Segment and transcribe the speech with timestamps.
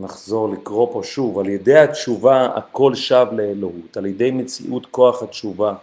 [0.00, 5.74] נחזור לקרוא פה שוב, על ידי התשובה הכל שב לאלוהות, על ידי מציאות כוח התשובה,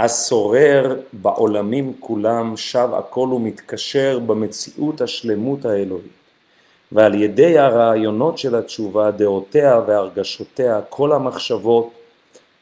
[0.00, 6.12] השורר בעולמים כולם שב הכל ומתקשר במציאות השלמות האלוהית.
[6.92, 11.90] ועל ידי הרעיונות של התשובה, דעותיה והרגשותיה, כל המחשבות,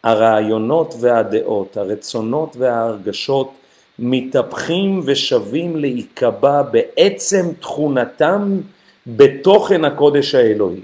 [0.02, 3.52] הרעיונות והדעות, הרצונות וההרגשות,
[3.98, 8.60] מתהפכים ושווים להיקבע בעצם תכונתם
[9.06, 10.80] בתוכן הקודש האלוהי.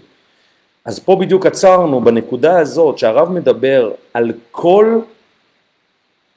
[0.84, 5.01] אז פה בדיוק עצרנו בנקודה הזאת שהרב מדבר על כל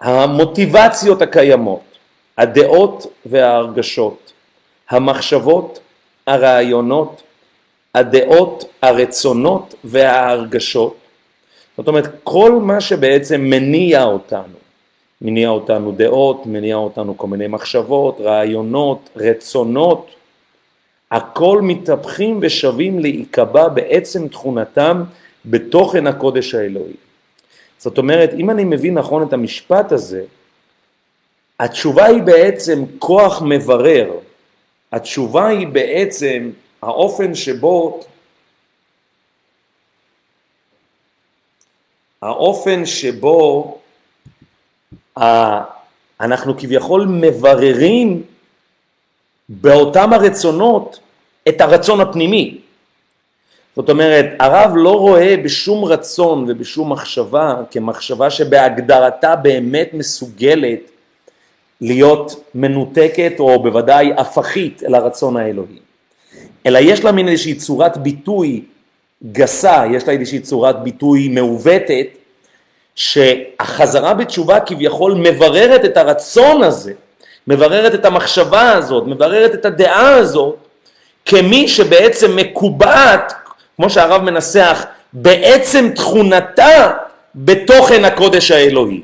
[0.01, 1.81] המוטיבציות הקיימות,
[2.37, 4.33] הדעות וההרגשות,
[4.89, 5.79] המחשבות,
[6.27, 7.21] הרעיונות,
[7.95, 10.95] הדעות, הרצונות וההרגשות.
[11.77, 14.57] זאת אומרת, כל מה שבעצם מניע אותנו,
[15.21, 20.07] מניע אותנו דעות, מניע אותנו כל מיני מחשבות, רעיונות, רצונות,
[21.11, 25.03] הכל מתהפכים ושווים להיקבע בעצם תכונתם
[25.45, 26.93] בתוכן הקודש האלוהי.
[27.77, 30.23] זאת אומרת, אם אני מבין נכון את המשפט הזה,
[31.59, 34.11] התשובה היא בעצם כוח מברר,
[34.91, 36.51] התשובה היא בעצם
[36.81, 37.99] האופן שבו
[42.21, 43.77] האופן שבו
[46.21, 48.23] אנחנו כביכול מבררים
[49.51, 50.99] באותם הרצונות
[51.47, 52.57] את הרצון הפנימי.
[53.75, 60.79] זאת אומרת, הרב לא רואה בשום רצון ובשום מחשבה כמחשבה שבהגדרתה באמת מסוגלת
[61.81, 65.79] להיות מנותקת או בוודאי הפכית אל הרצון האלוהי.
[66.65, 68.61] אלא יש לה מין איזושהי צורת ביטוי
[69.31, 72.07] גסה, יש לה איזושהי צורת ביטוי מעוותת,
[72.95, 76.93] שהחזרה בתשובה כביכול מבררת את הרצון הזה
[77.47, 80.55] מבררת את המחשבה הזאת, מבררת את הדעה הזאת,
[81.25, 83.33] כמי שבעצם מקובעת,
[83.75, 86.91] כמו שהרב מנסח, בעצם תכונתה
[87.35, 89.01] בתוכן הקודש האלוהי.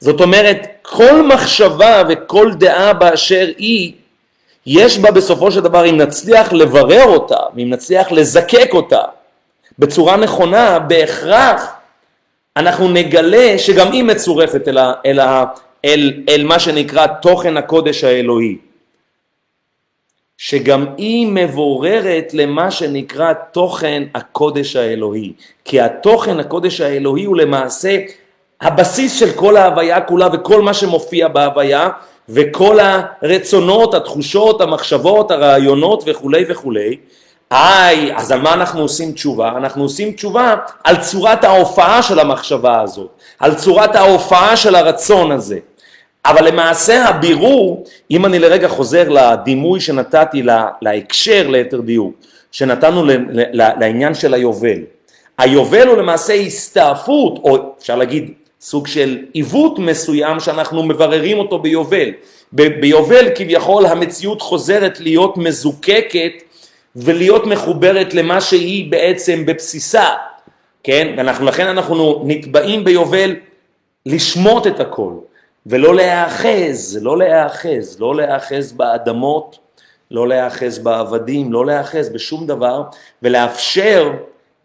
[0.00, 3.92] זאת אומרת, כל מחשבה וכל דעה באשר היא,
[4.66, 9.02] יש בה בסופו של דבר, אם נצליח לברר אותה, אם נצליח לזקק אותה
[9.78, 11.72] בצורה נכונה, בהכרח
[12.56, 15.44] אנחנו נגלה שגם היא מצורפת אל, ה, אל, ה,
[15.84, 18.56] אל, אל מה שנקרא תוכן הקודש האלוהי,
[20.38, 25.32] שגם היא מבוררת למה שנקרא תוכן הקודש האלוהי,
[25.64, 27.98] כי התוכן הקודש האלוהי הוא למעשה
[28.60, 31.88] הבסיס של כל ההוויה כולה וכל מה שמופיע בהוויה
[32.28, 36.96] וכל הרצונות, התחושות, המחשבות, הרעיונות וכולי וכולי.
[37.50, 39.48] היי, אז על מה אנחנו עושים תשובה?
[39.48, 43.08] אנחנו עושים תשובה על צורת ההופעה של המחשבה הזאת,
[43.38, 45.58] על צורת ההופעה של הרצון הזה.
[46.26, 50.42] אבל למעשה הבירור, אם אני לרגע חוזר לדימוי שנתתי
[50.82, 52.14] להקשר ליתר דיוק,
[52.52, 53.02] שנתנו
[53.52, 54.78] לעניין של היובל,
[55.38, 62.10] היובל הוא למעשה הסתעפות, או אפשר להגיד סוג של עיוות מסוים שאנחנו מבררים אותו ביובל.
[62.52, 66.32] ביובל כביכול המציאות חוזרת להיות מזוקקת
[66.96, 70.04] ולהיות מחוברת למה שהיא בעצם בבסיסה,
[70.82, 71.14] כן?
[71.16, 73.34] ואנחנו, לכן אנחנו נתבעים ביובל
[74.06, 75.12] לשמוט את הכל.
[75.66, 79.58] ולא להיאחז, לא להיאחז, לא להיאחז באדמות,
[80.10, 82.82] לא להיאחז בעבדים, לא להיאחז בשום דבר,
[83.22, 84.12] ולאפשר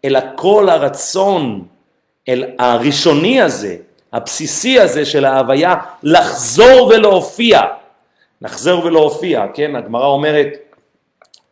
[0.04, 1.66] אל הקול הרצון,
[2.28, 3.76] אל הראשוני הזה,
[4.12, 7.60] הבסיסי הזה של ההוויה, לחזור ולהופיע.
[8.42, 9.76] לחזור ולהופיע, כן?
[9.76, 10.48] הגמרא אומרת,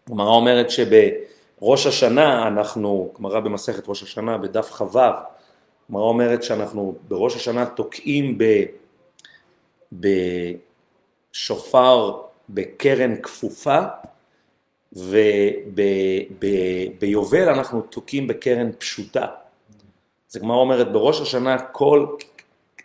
[0.06, 7.36] הגמרא אומרת שבראש השנה אנחנו, גמרא במסכת ראש השנה בדף כ"ו, הגמרא אומרת שאנחנו בראש
[7.36, 8.44] השנה תוקעים ב...
[9.92, 12.12] בשופר
[12.50, 13.78] בקרן כפופה
[16.92, 19.26] וביובל אנחנו תוקעים בקרן פשוטה.
[20.28, 22.06] זה כמו אומרת בראש השנה כל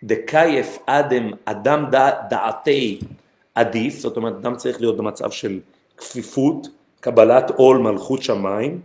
[0.03, 1.85] דקייף אדם, אדם
[2.29, 2.99] דעתי
[3.55, 5.59] עדיף, זאת אומרת אדם צריך להיות במצב של
[5.97, 6.67] כפיפות,
[6.99, 8.81] קבלת עול מלכות שמיים,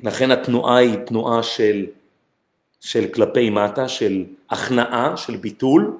[0.00, 1.86] לכן התנועה היא תנועה של,
[2.80, 5.98] של כלפי מטה, של הכנעה, של ביטול,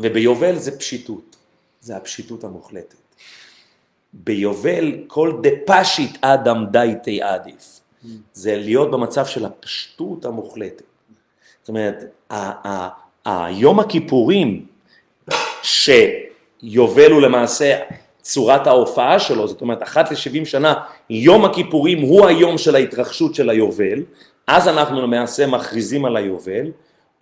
[0.00, 1.36] וביובל זה פשיטות,
[1.80, 2.94] זה הפשיטות המוחלטת.
[4.12, 7.80] ביובל כל דפשית אדם דייטי עדיף,
[8.32, 10.82] זה להיות במצב של הפשטות המוחלטת.
[11.60, 12.04] זאת אומרת,
[13.24, 14.66] היום הכיפורים
[15.62, 17.78] שיובל הוא למעשה
[18.20, 20.74] צורת ההופעה שלו, זאת אומרת אחת לשבעים שנה,
[21.10, 24.02] יום הכיפורים הוא היום של ההתרחשות של היובל,
[24.46, 26.70] אז אנחנו למעשה מכריזים על היובל,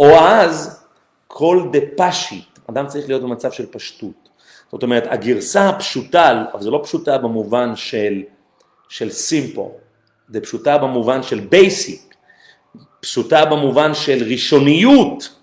[0.00, 0.84] או אז
[1.26, 4.28] כל דפשית, אדם צריך להיות במצב של פשטות.
[4.72, 8.22] זאת אומרת, הגרסה הפשוטה, אבל זה לא פשוטה במובן של
[8.88, 9.72] של simple,
[10.28, 12.14] זה פשוטה במובן של basic,
[13.00, 15.34] פשוטה במובן של ראשוניות,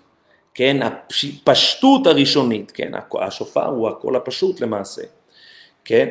[0.54, 5.02] כן, הפשטות הראשונית, כן, השופר הוא הקול הפשוט למעשה,
[5.84, 6.08] כן,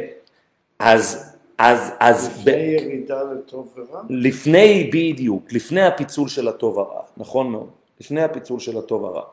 [0.80, 2.82] אז, אז, אז, לפני ב...
[2.82, 4.02] ירידה לטוב ורע?
[4.10, 7.70] לפני, בדיוק, לפני הפיצול של הטוב הרע, נכון מאוד,
[8.02, 9.24] לפני הפיצול של הטוב הרע,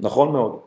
[0.00, 0.65] נכון מאוד.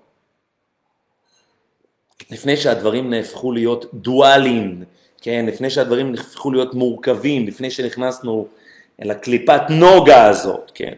[2.31, 4.83] לפני שהדברים נהפכו להיות דואליים,
[5.21, 8.47] כן, לפני שהדברים נהפכו להיות מורכבים, לפני שנכנסנו
[9.01, 10.93] אל הקליפת נוגה הזאת, כן.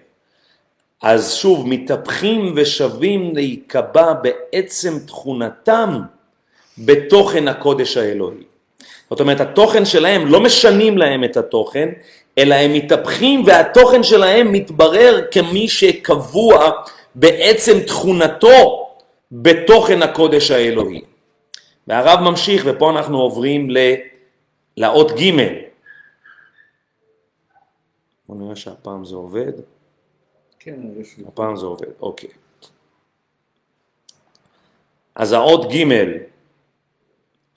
[1.01, 5.99] אז שוב, מתהפכים ושווים להיקבע בעצם תכונתם
[6.77, 8.43] בתוכן הקודש האלוהי.
[9.09, 11.89] זאת אומרת, התוכן שלהם, לא משנים להם את התוכן,
[12.37, 16.71] אלא הם מתהפכים והתוכן שלהם מתברר כמי שקבוע
[17.15, 18.87] בעצם תכונתו
[19.31, 21.01] בתוכן הקודש האלוהי.
[21.87, 23.67] והרב ממשיך, ופה אנחנו עוברים
[24.77, 25.31] לאות ג'
[28.27, 29.53] בואו נראה שהפעם זה עובד.
[30.59, 31.23] כן, יש לי.
[31.27, 32.29] הפעם זה עובד, אוקיי.
[35.15, 35.83] אז האות ג'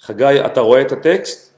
[0.00, 1.55] חגי, אתה רואה את הטקסט?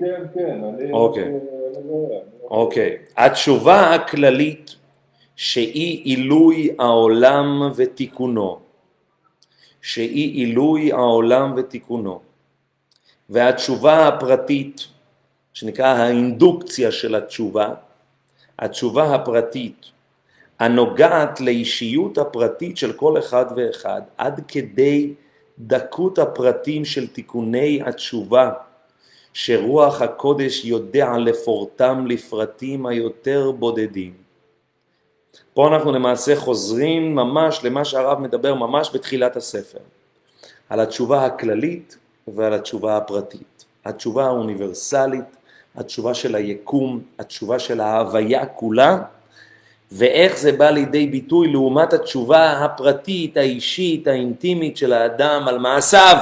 [0.00, 0.92] כן, כן, אני...
[0.92, 1.32] אוקיי.
[2.42, 2.98] אוקיי.
[3.16, 4.76] התשובה הכללית
[5.36, 8.58] שהיא עילוי העולם ותיקונו,
[9.82, 12.20] שהיא עילוי העולם ותיקונו,
[13.30, 14.86] והתשובה הפרטית,
[15.52, 17.74] שנקרא האינדוקציה של התשובה,
[18.58, 19.86] התשובה הפרטית,
[20.58, 25.14] הנוגעת לאישיות הפרטית של כל אחד ואחד, עד כדי
[25.58, 28.50] דקות הפרטים של תיקוני התשובה,
[29.32, 34.25] שרוח הקודש יודע לפורטם לפרטים היותר בודדים.
[35.56, 39.78] פה אנחנו למעשה חוזרים ממש למה שהרב מדבר ממש בתחילת הספר,
[40.68, 41.96] על התשובה הכללית
[42.28, 43.64] ועל התשובה הפרטית.
[43.84, 45.36] התשובה האוניברסלית,
[45.76, 48.98] התשובה של היקום, התשובה של ההוויה כולה,
[49.92, 56.16] ואיך זה בא לידי ביטוי לעומת התשובה הפרטית, האישית, האינטימית של האדם על מעשיו.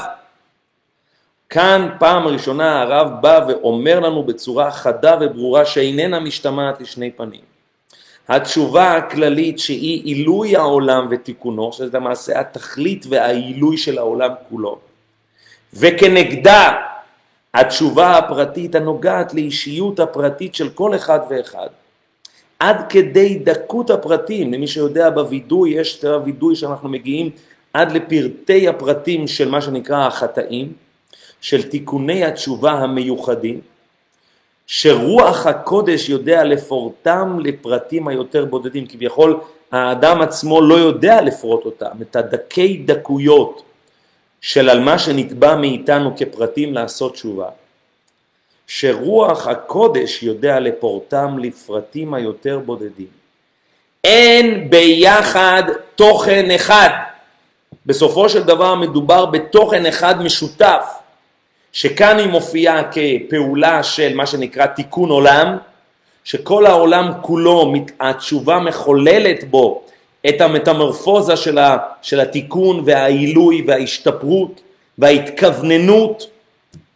[1.49, 7.54] כאן פעם ראשונה הרב בא ואומר לנו בצורה חדה וברורה שאיננה משתמעת לשני פנים.
[8.29, 14.79] התשובה הכללית שהיא עילוי העולם ותיקונו, שזה למעשה התכלית והעילוי של העולם כולו,
[15.75, 16.73] וכנגדה
[17.55, 21.69] התשובה הפרטית הנוגעת לאישיות הפרטית של כל אחד ואחד.
[22.59, 27.31] עד כדי דקות הפרטים, למי שיודע בווידוי, יש את הווידוי שאנחנו מגיעים
[27.73, 30.73] עד לפרטי הפרטים של מה שנקרא החטאים,
[31.41, 33.61] של תיקוני התשובה המיוחדים,
[34.67, 39.41] שרוח הקודש יודע לפורטם לפרטים היותר בודדים, כביכול
[39.73, 43.63] האדם עצמו לא יודע לפרוט אותם, את הדקי דקויות
[44.41, 47.49] של על מה שנתבע מאיתנו כפרטים לעשות תשובה.
[48.67, 53.25] שרוח הקודש יודע לפורטם לפרטים היותר בודדים.
[54.05, 55.63] אין ביחד
[55.97, 56.89] תוכן אחד.
[57.87, 60.85] בסופו של דבר מדובר בתוכן אחד משותף.
[61.75, 65.57] שכאן היא מופיעה כפעולה של מה שנקרא תיקון עולם,
[66.25, 69.83] שכל העולם כולו, התשובה מחוללת בו
[70.29, 71.37] את המטמורפוזה
[72.03, 74.61] של, התיקון והעילוי וההשתפרות
[74.99, 76.31] וההתכווננות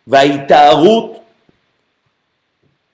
[0.06, 1.18] וההתארות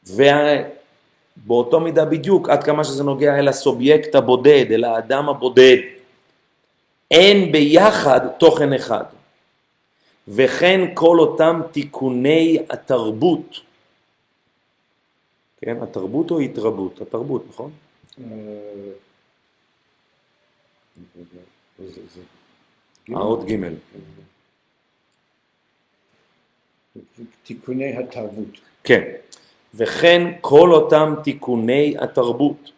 [0.06, 5.76] ובאותו מידה בדיוק עד כמה שזה נוגע אל הסובייקט הבודד, אל האדם הבודד.
[7.10, 9.04] אין ביחד תוכן אחד.
[10.28, 13.60] וכן כל אותם תיקוני התרבות.
[15.60, 17.00] כן, התרבות או התרבות?
[17.00, 17.70] התרבות, נכון?
[23.08, 23.54] האות ג'
[27.42, 28.48] תיקוני התרבות.
[28.84, 29.02] כן,
[29.74, 32.72] וכן כל אותם תיקוני התרבות,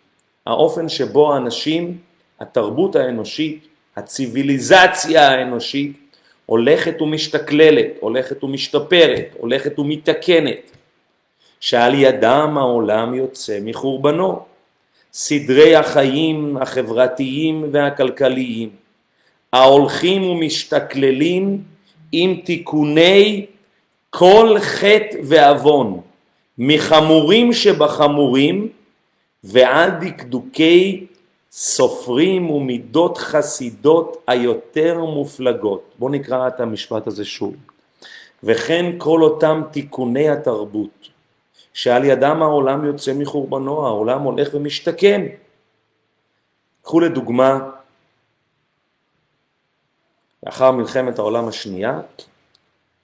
[0.47, 1.99] האופן שבו האנשים,
[2.41, 6.06] התרבות האנושית, הציוויליזציה האנושית,
[6.47, 10.71] הולכת ומשתכללת, הולכת ומשתפרת, הולכת ומתקנת,
[11.61, 14.41] שעל ידם העולם יוצא מחורבנו.
[15.13, 18.71] סדרי החיים החברתיים והכלכליים.
[19.53, 21.63] ההולכים ומשתכללים
[22.13, 23.47] עם תיקוני
[24.11, 26.01] כל חטא ועוון,
[26.59, 28.69] מחמורים שבחמורים
[29.45, 31.07] ועד דקדוקי
[31.57, 35.95] סופרים ומידות חסידות היותר מופלגות.
[35.99, 37.55] בואו נקרא את המשפט הזה שוב.
[38.43, 41.09] וכן כל אותם תיקוני התרבות,
[41.73, 45.23] שעל ידם העולם יוצא מחורבנו, העולם הולך ומשתקם.
[46.83, 47.71] קחו לדוגמה,
[50.47, 52.01] לאחר מלחמת העולם השנייה,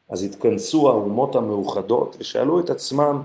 [0.09, 3.23] אז התכנסו האומות המאוחדות ושאלו את עצמם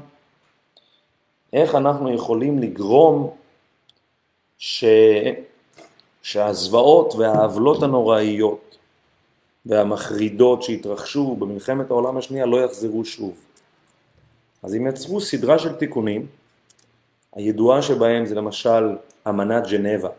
[1.54, 3.36] איך אנחנו יכולים לגרום
[4.58, 4.86] ש...
[6.22, 8.78] שהזוועות והעוולות הנוראיות
[9.66, 13.36] והמחרידות שהתרחשו במלחמת העולם השנייה לא יחזרו שוב.
[14.64, 16.26] אז הם יצרו סדרה של תיקונים,
[17.36, 18.96] הידועה שבהם זה למשל
[19.30, 20.10] אמנת ג'נבה.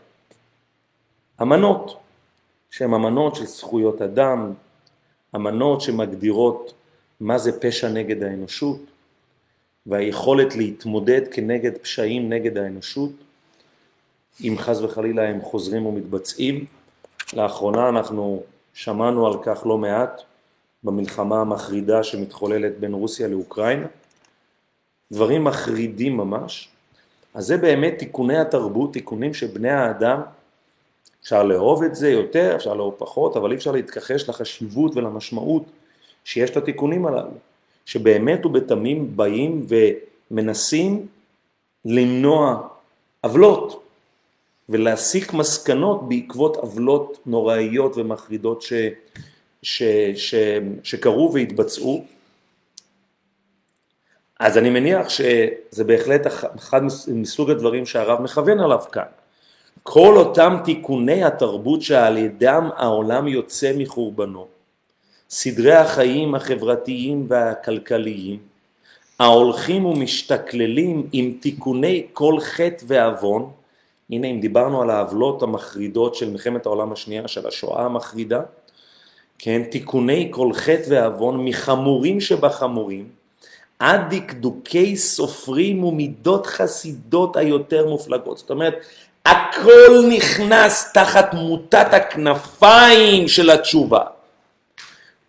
[1.43, 1.97] אמנות,
[2.71, 4.53] שהן אמנות של זכויות אדם,
[5.35, 6.73] אמנות שמגדירות
[7.21, 8.81] מה זה פשע נגד האנושות,
[9.87, 13.11] והיכולת להתמודד כנגד פשעים נגד האנושות,
[14.45, 16.65] אם חס וחלילה הם חוזרים ומתבצעים.
[17.33, 18.43] לאחרונה אנחנו
[18.75, 20.23] שמענו על כך לא מעט
[20.85, 23.87] במלחמה המחרידה שמתחוללת בין רוסיה לאוקראינה.
[25.13, 26.69] דברים מחרידים ממש.
[27.35, 30.21] אז זה באמת תיקוני התרבות, תיקונים שבני האדם,
[31.23, 35.63] אפשר לאהוב את זה יותר, אפשר לאהוב פחות, אבל אי אפשר להתכחש לחשיבות ולמשמעות
[36.25, 37.31] שיש לתיקונים הללו.
[37.87, 39.67] שבאמת ובתמים באים
[40.31, 41.07] ומנסים
[41.85, 42.69] למנוע
[43.21, 43.88] עוולות
[44.69, 48.73] ולהסיק מסקנות בעקבות עוולות נוראיות ומחרידות ש,
[49.63, 49.83] ש,
[50.15, 50.35] ש,
[50.83, 52.05] שקרו והתבצעו.
[54.41, 59.03] אז אני מניח שזה בהחלט אחד מסוג הדברים שהרב מכוון עליו כאן.
[59.83, 64.47] כל אותם תיקוני התרבות שעל ידם העולם יוצא מחורבנו,
[65.31, 68.39] סדרי החיים החברתיים והכלכליים,
[69.19, 73.51] ההולכים ומשתכללים עם תיקוני כל חטא ועוון,
[74.11, 78.41] הנה אם דיברנו על העוולות המחרידות של מלחמת העולם השנייה, של השואה המחרידה,
[79.39, 83.09] כן, תיקוני כל חטא ועוון מחמורים שבחמורים,
[83.79, 88.39] עד דקדוקי סופרים ומידות חסידות היותר מופלגות.
[88.39, 88.75] זאת אומרת,
[89.27, 94.01] הכל נכנס תחת מוטת הכנפיים של התשובה.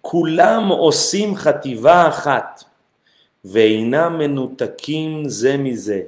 [0.02, 2.64] כולם עושים חטיבה אחת
[3.46, 6.02] ואינם מנותקים זה מזה,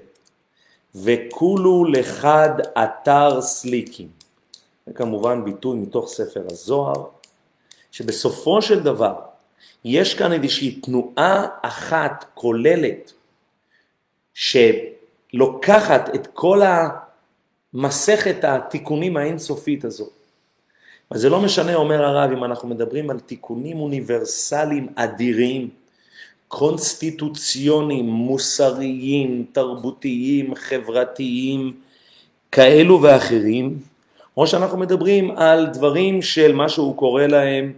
[0.96, 2.50] וכולו לחד
[2.84, 4.08] אתר סליקים.
[4.86, 7.04] זה כמובן ביטוי מתוך ספר הזוהר,
[7.92, 9.16] שבסופו של דבר
[9.86, 13.14] יש כאן איזושהי תנועה אחת כוללת
[14.34, 16.62] שלוקחת את כל
[17.74, 20.22] המסכת התיקונים האינסופית הזאת
[21.12, 25.70] אז זה לא משנה, אומר הרב, אם אנחנו מדברים על תיקונים אוניברסליים אדירים,
[26.52, 31.74] קונסטיטוציוניים, מוסריים, תרבותיים, חברתיים,
[32.52, 33.80] כאלו ואחרים,
[34.38, 37.74] או שאנחנו מדברים על דברים של מה שהוא קורא להם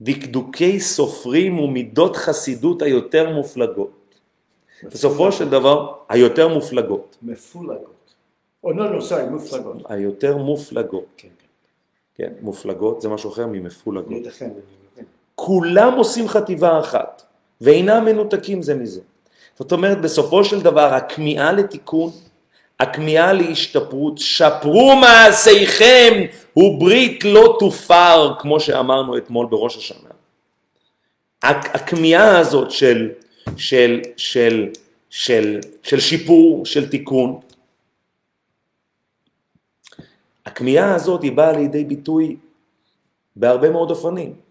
[0.00, 4.20] דקדוקי סופרים ומידות חסידות היותר מופלגות.
[4.84, 7.16] בסופו של דבר, היותר מופלגות.
[7.22, 8.14] מפולגות.
[8.64, 9.76] או לא, לא, סי, מופלגות.
[9.88, 11.06] היותר מופלגות.
[11.16, 11.28] כן.
[12.14, 14.22] כן, מופלגות זה משהו אחר ממפולגות.
[15.36, 17.22] כולם עושים חטיבה אחת,
[17.60, 19.00] ואינם מנותקים זה מזה.
[19.58, 22.10] זאת אומרת, בסופו של דבר, הכמיהה לתיקון,
[22.80, 26.24] הכמיהה להשתפרות, שפרו מעשיכם,
[26.56, 30.08] וברית לא תופר, כמו שאמרנו אתמול בראש השנה.
[31.42, 33.10] הכמיהה הזאת של,
[33.56, 34.68] של, של,
[35.10, 37.40] של, של שיפור, של תיקון,
[40.46, 42.36] הכמיהה הזאת היא באה לידי ביטוי
[43.36, 44.45] בהרבה מאוד אופנים.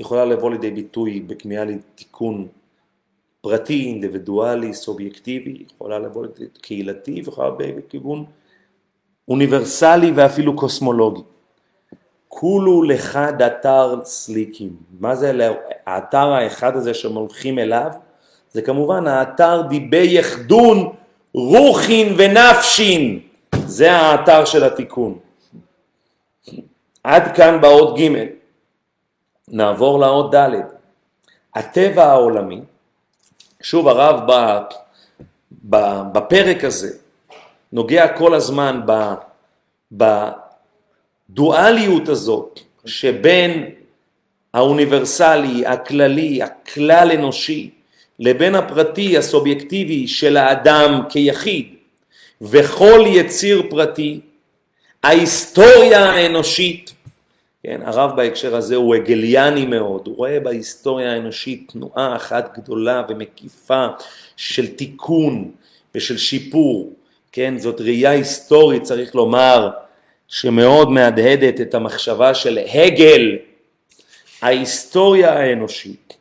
[0.00, 2.48] יכולה לבוא לידי ביטוי בכמיהה לתיקון
[3.40, 8.24] פרטי, אינדיבידואלי, סובייקטיבי, יכולה לבוא לידי קהילתי ויכולה לבוא בכיוון
[9.28, 11.20] אוניברסלי ואפילו קוסמולוגי.
[12.28, 14.76] כולו לך דתר סליקים.
[15.00, 15.48] מה זה
[15.86, 17.90] האתר האחד הזה שהם הולכים אליו?
[18.52, 20.92] זה כמובן האתר דיבי יחדון
[21.34, 23.20] רוחין ונפשין.
[23.66, 25.18] זה האתר של התיקון.
[27.04, 28.39] עד כאן באות ג'
[29.50, 30.50] נעבור לאות ד'
[31.54, 32.60] הטבע העולמי,
[33.62, 34.20] שוב הרב
[36.12, 36.90] בפרק הזה
[37.72, 38.80] נוגע כל הזמן
[41.30, 43.70] בדואליות הזאת שבין
[44.54, 47.70] האוניברסלי, הכללי, הכלל אנושי,
[48.18, 51.74] לבין הפרטי, הסובייקטיבי של האדם כיחיד,
[52.42, 54.20] וכל יציר פרטי
[55.02, 56.92] ההיסטוריה האנושית,
[57.70, 63.86] כן, הרב בהקשר הזה הוא הגליאני מאוד, הוא רואה בהיסטוריה האנושית תנועה אחת גדולה ומקיפה
[64.36, 65.50] של תיקון
[65.94, 66.94] ושל שיפור,
[67.32, 69.70] כן, זאת ראייה היסטורית צריך לומר
[70.28, 73.38] שמאוד מהדהדת את המחשבה של הגל,
[74.42, 76.16] ההיסטוריה האנושית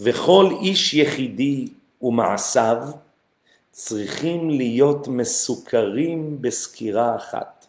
[0.00, 1.66] וכל איש יחידי
[2.02, 2.78] ומעשיו
[3.70, 7.66] צריכים להיות מסוכרים בסקירה אחת.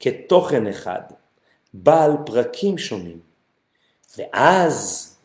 [0.00, 1.02] כתוכן אחד,
[1.82, 3.20] בעל פרקים שונים,
[4.18, 5.16] ואז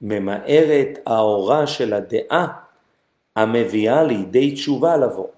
[0.00, 2.46] ממהרת האורה של הדעה
[3.36, 5.28] המביאה לידי תשובה לבוא.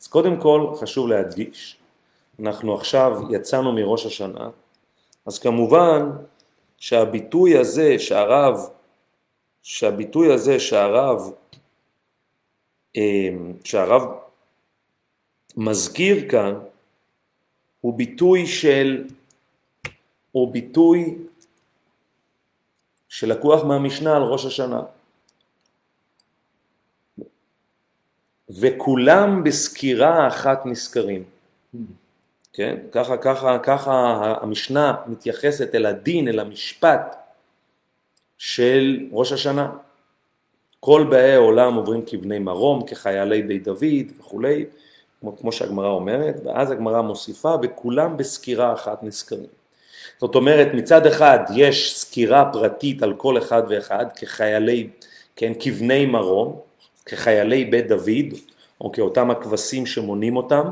[0.00, 1.76] אז קודם כל חשוב להדגיש,
[2.40, 4.48] אנחנו עכשיו יצאנו מראש השנה,
[5.26, 6.10] אז כמובן
[6.78, 8.68] שהביטוי הזה שהרב,
[9.62, 11.30] שהביטוי הזה שהרב,
[12.96, 14.02] אמ, שהרב
[15.56, 16.54] מזכיר כאן,
[17.80, 19.04] הוא ביטוי של,
[20.36, 21.18] הוא ביטוי
[23.08, 24.82] שלקוח מהמשנה על ראש השנה.
[28.48, 31.24] וכולם בסקירה אחת נזכרים.
[32.52, 32.76] כן?
[32.92, 33.92] ככה, ככה, ככה
[34.40, 37.16] המשנה מתייחסת אל הדין, אל המשפט
[38.38, 39.72] של ראש השנה.
[40.80, 44.64] כל באי העולם עוברים כבני מרום, כחיילי בית דוד וכולי,
[45.20, 49.65] כמו, כמו שהגמרא אומרת, ואז הגמרא מוסיפה, וכולם בסקירה אחת נזכרים.
[50.20, 54.88] זאת אומרת, מצד אחד יש סקירה פרטית על כל אחד ואחד כחיילי,
[55.36, 56.60] כן, כבני מרום,
[57.06, 58.38] כחיילי בית דוד,
[58.80, 60.64] או כאותם הכבשים שמונים אותם,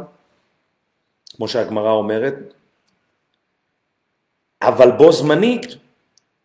[1.37, 2.35] כמו שהגמרא אומרת,
[4.62, 5.67] אבל בו זמנית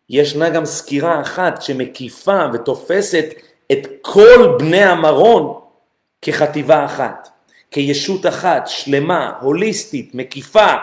[0.08, 3.24] ישנה גם סקירה אחת שמקיפה ותופסת
[3.72, 5.60] את כל בני המרון
[6.22, 7.28] כחטיבה אחת,
[7.70, 10.74] כישות אחת, שלמה, הוליסטית, מקיפה.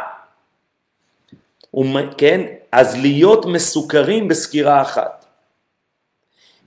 [2.18, 2.42] כן?
[2.72, 5.26] אז להיות מסוכרים בסקירה אחת.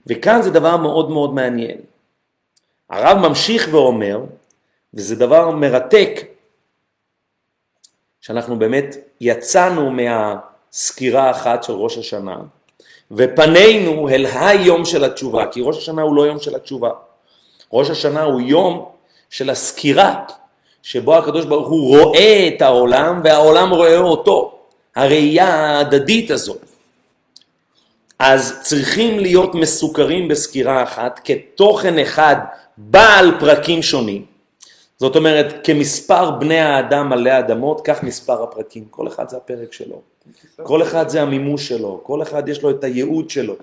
[0.07, 1.77] וכאן זה דבר מאוד מאוד מעניין.
[2.89, 4.19] הרב ממשיך ואומר,
[4.93, 6.21] וזה דבר מרתק,
[8.21, 12.37] שאנחנו באמת יצאנו מהסקירה האחת של ראש השנה,
[13.11, 16.89] ופנינו אל היום של התשובה, כי ראש השנה הוא לא יום של התשובה.
[17.73, 18.89] ראש השנה הוא יום
[19.29, 20.25] של הסקירה,
[20.83, 24.60] שבו הקדוש ברוך הוא רואה את העולם והעולם רואה אותו,
[24.95, 26.65] הראייה ההדדית הזאת.
[28.19, 32.35] אז צריכים להיות מסוכרים בסקירה אחת כתוכן אחד
[32.77, 34.25] בעל פרקים שונים.
[34.99, 38.85] זאת אומרת, כמספר בני האדם מלא אדמות, כך מספר הפרקים.
[38.89, 40.01] כל אחד זה הפרק שלו.
[40.63, 43.55] כל אחד זה המימוש שלו, כל אחד יש לו את הייעוד שלו.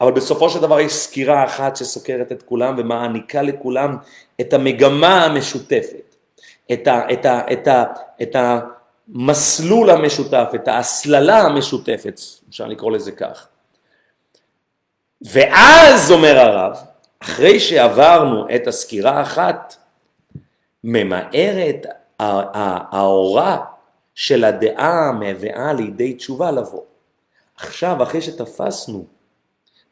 [0.00, 3.96] אבל בסופו של דבר יש סקירה אחת שסוקרת את כולם ומעניקה לכולם
[4.40, 6.16] את המגמה המשותפת,
[6.72, 7.84] את, ה, את, ה, את, ה,
[8.22, 8.36] את
[9.14, 13.48] המסלול המשותף, את ההסללה המשותפת, אפשר לקרוא לזה כך.
[15.22, 16.76] ואז, אומר הרב,
[17.18, 19.76] אחרי שעברנו את הסקירה האחת,
[20.84, 21.86] ממהרת
[22.18, 23.64] האורה
[24.14, 26.82] של הדעה מביאה לידי תשובה לבוא.
[27.56, 29.04] עכשיו, אחרי שתפסנו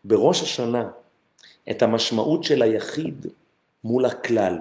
[0.04, 0.88] בראש השנה
[1.70, 3.26] את המשמעות של היחיד
[3.85, 4.59] מול הכלל,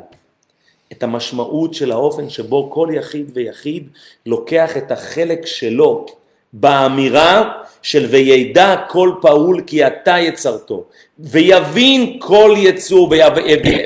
[0.91, 3.87] את המשמעות של האופן שבו כל יחיד ויחיד
[4.25, 6.05] לוקח את החלק שלו
[6.53, 10.83] באמירה של וידע כל פעול כי אתה יצרתו,
[11.19, 13.13] ויבין כל יצור,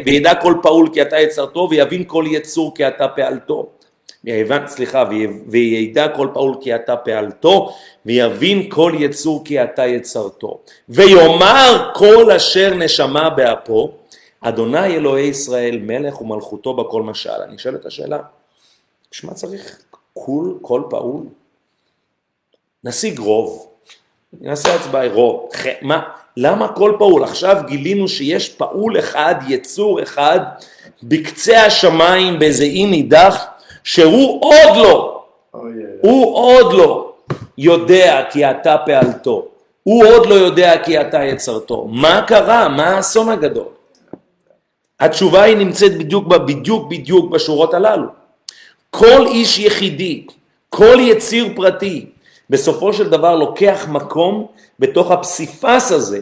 [0.05, 3.67] וידע כל פעול כי אתה יצרתו, ויבין כל יצור כי אתה פעלתו.
[4.67, 5.03] סליחה,
[5.47, 7.73] וידע כל פעול כי אתה פעלתו,
[8.05, 10.59] ויבין כל יצור כי אתה יצרתו.
[10.89, 13.91] ויאמר כל אשר נשמה באפו,
[14.43, 17.41] אדוני אלוהי ישראל מלך ומלכותו בכל משל.
[17.47, 18.19] אני שואל את השאלה,
[19.11, 19.81] בשביל מה צריך
[20.13, 21.23] כל, כל פעול?
[22.83, 23.67] נשיג רוב,
[24.41, 25.49] נעשה הצבעה רוב,
[25.81, 26.01] מה,
[26.37, 27.23] למה כל פעול?
[27.23, 30.39] עכשיו גילינו שיש פעול אחד, יצור אחד,
[31.03, 33.45] בקצה השמיים באיזה אי נידח,
[33.83, 35.23] שהוא עוד לא,
[36.01, 37.13] הוא עוד לא
[37.57, 39.47] יודע כי אתה פעלתו,
[39.83, 41.85] הוא עוד לא יודע כי אתה יצרתו.
[41.85, 42.67] מה קרה?
[42.69, 43.65] מה האסון הגדול?
[44.99, 48.07] התשובה היא נמצאת בדיוק, בדיוק בדיוק בשורות הללו.
[48.89, 50.25] כל איש יחידי,
[50.69, 52.05] כל יציר פרטי,
[52.49, 54.47] בסופו של דבר לוקח מקום
[54.79, 56.21] בתוך הפסיפס הזה,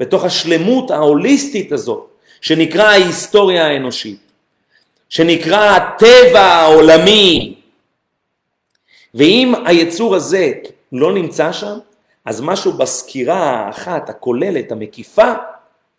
[0.00, 2.06] בתוך השלמות ההוליסטית הזאת,
[2.40, 4.18] שנקרא ההיסטוריה האנושית,
[5.08, 7.54] שנקרא הטבע העולמי.
[9.14, 10.52] ואם היצור הזה
[10.92, 11.78] לא נמצא שם,
[12.24, 15.32] אז משהו בסקירה האחת, הכוללת, המקיפה,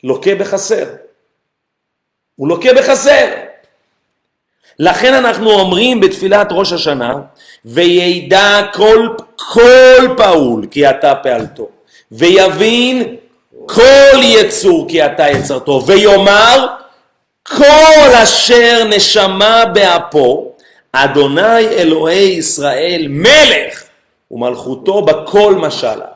[0.03, 0.85] לוקה בחסר.
[2.41, 3.27] הוא לוקה בחסר.
[4.79, 7.13] לכן אנחנו אומרים בתפילת ראש השנה,
[7.65, 11.67] וידע כל, כל פעול כי אתה פעלתו,
[12.11, 13.15] ויבין
[13.65, 16.67] כל יצור כי אתה יצרתו, ויאמר
[17.47, 20.51] כל אשר נשמה באפו,
[20.91, 23.83] אדוני אלוהי ישראל מלך
[24.31, 26.07] ומלכותו בכל משלה.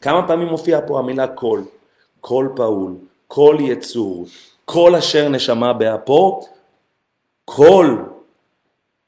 [0.00, 1.60] כמה פעמים מופיעה פה המילה כל?
[2.20, 2.92] כל פעול,
[3.28, 4.26] כל יצור,
[4.72, 6.40] כל אשר נשמה באפו,
[7.44, 7.96] כל,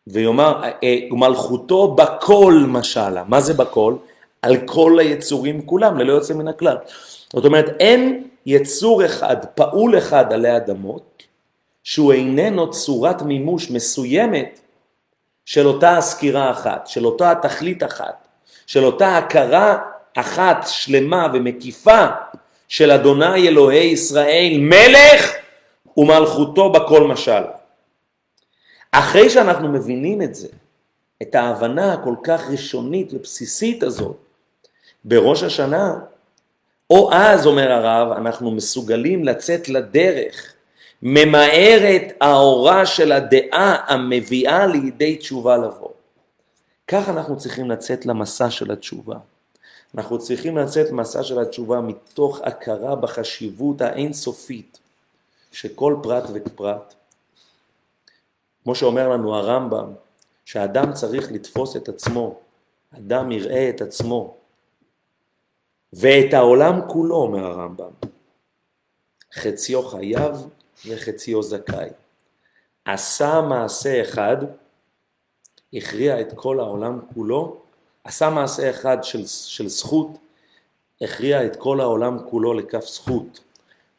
[0.07, 3.25] ויאמר, אה, מלכותו בכל משלה.
[3.29, 3.95] מה זה בכל?
[4.43, 6.77] על כל היצורים כולם, ללא יוצא מן הכלל.
[7.33, 11.23] זאת אומרת, אין יצור אחד, פעול אחד עלי אדמות,
[11.85, 14.61] שהוא איננו צורת מימוש מסוימת
[15.45, 18.29] של אותה הסקירה אחת, של אותה התכלית אחת,
[18.67, 19.79] של אותה הכרה
[20.15, 22.07] אחת שלמה ומקיפה
[22.69, 25.43] של אדוני אלוהי ישראל, מלך
[25.97, 27.43] ומלכותו בכל משל.
[28.93, 30.49] אחרי שאנחנו מבינים את זה,
[31.23, 34.17] את ההבנה הכל כך ראשונית ובסיסית הזאת,
[35.05, 35.99] בראש השנה,
[36.91, 40.55] או אז, אומר הרב, אנחנו מסוגלים לצאת לדרך,
[41.03, 45.89] ממהרת האורה של הדעה המביאה לידי תשובה לבוא.
[46.89, 49.17] כך אנחנו צריכים לצאת למסע של התשובה.
[49.95, 54.79] אנחנו צריכים לצאת מסע של התשובה מתוך הכרה בחשיבות האינסופית
[55.53, 56.95] שכל פרט ופרט.
[58.65, 59.93] כמו שאומר לנו הרמב"ם,
[60.45, 62.41] שאדם צריך לתפוס את עצמו,
[62.99, 64.37] אדם יראה את עצמו,
[65.93, 67.91] ואת העולם כולו, אומר הרמב"ם,
[69.35, 70.47] חציו חייב
[70.87, 71.89] וחציו זכאי.
[72.85, 74.37] עשה מעשה אחד,
[75.75, 77.63] הכריע את כל העולם כולו,
[78.05, 80.09] עשה מעשה אחד של, של זכות,
[81.01, 83.41] הכריע את כל העולם כולו לכף זכות.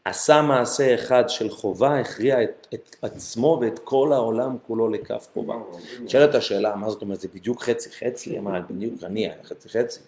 [0.06, 5.56] עשה מעשה אחד של חובה, הכריע את, את עצמו ואת כל העולם כולו לכף חובה.
[6.02, 8.40] נשאלת השאלה, מה זאת אומרת, זה בדיוק חצי חצי?
[8.40, 10.00] מה, בדיוק אני חצי חצי?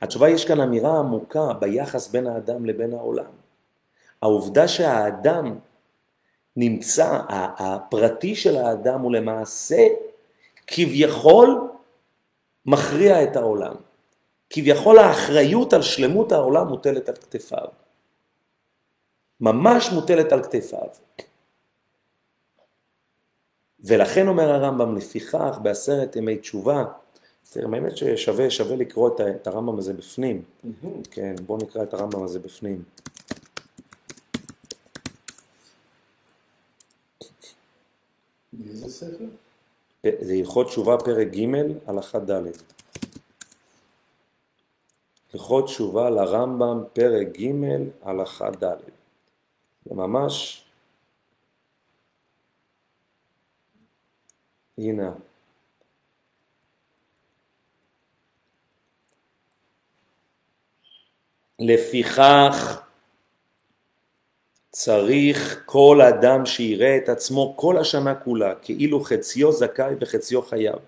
[0.00, 3.30] התשובה, יש כאן אמירה עמוקה ביחס בין האדם לבין העולם.
[4.22, 5.58] העובדה שהאדם
[6.56, 9.86] נמצא, הפרטי של האדם הוא למעשה
[10.66, 11.60] כביכול
[12.66, 13.74] מכריע את העולם.
[14.50, 17.87] כביכול האחריות על שלמות העולם מוטלת על כתפיו.
[19.40, 20.88] ממש מוטלת על כתפיו.
[23.80, 26.84] ולכן אומר הרמב"ם, לפיכך בעשרת ימי תשובה,
[27.52, 30.42] תראה, באמת ששווה שווה לקרוא את, את הרמב"ם הזה בפנים.
[31.10, 32.82] כן, בואו נקרא את הרמב"ם הזה בפנים.
[38.52, 39.24] באיזה ספר?
[40.02, 41.46] זה הלכות תשובה פרק ג'
[41.86, 42.42] הלכה ד'.
[45.34, 47.52] הלכות תשובה לרמב"ם פרק ג'
[48.02, 48.97] הלכה ד'.
[49.88, 50.64] זה ממש,
[54.78, 55.12] הנה,
[61.58, 62.82] לפיכך
[64.70, 70.78] צריך כל אדם שיראה את עצמו כל השנה כולה, כאילו חציו זכאי וחציו חייב.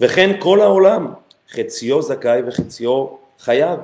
[0.00, 1.12] וכן כל העולם,
[1.48, 3.06] חציו זכאי וחציו
[3.38, 3.80] חייב.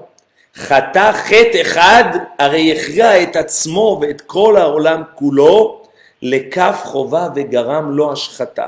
[0.57, 2.05] חטא חטא אחד,
[2.39, 5.83] הרי הכריע את עצמו ואת כל העולם כולו
[6.23, 8.67] לכף חובה וגרם לו השחתה.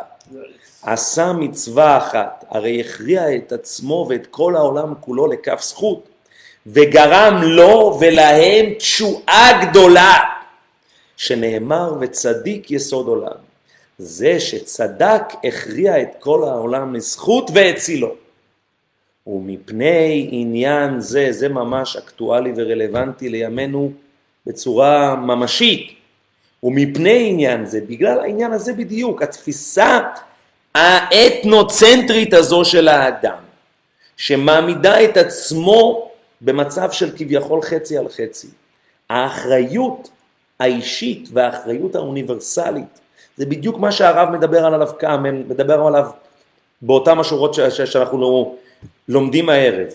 [0.83, 6.09] עשה מצווה אחת, הרי הכריע את עצמו ואת כל העולם כולו לכף זכות,
[6.67, 10.19] וגרם לו ולהם תשועה גדולה.
[11.17, 13.39] שנאמר וצדיק יסוד עולם.
[13.99, 18.28] זה שצדק הכריע את כל העולם לזכות והצילו.
[19.29, 23.93] ומפני עניין זה, זה ממש אקטואלי ורלוונטי לימינו
[24.47, 25.91] בצורה ממשית.
[26.63, 30.01] ומפני עניין זה, בגלל העניין הזה בדיוק, התפיסה
[30.75, 33.39] האתנוצנטרית הזו של האדם,
[34.17, 36.11] שמעמידה את עצמו
[36.41, 38.49] במצב של כביכול חצי על חצי.
[39.11, 40.11] האחריות
[40.61, 43.01] האישית והאחריות האוניברסלית.
[43.37, 46.11] זה בדיוק מה שהרב מדבר עליו כאן, מדבר עליו
[46.83, 48.19] באותן השורות ש- ש- שאנחנו
[49.09, 49.89] לומדים הערב.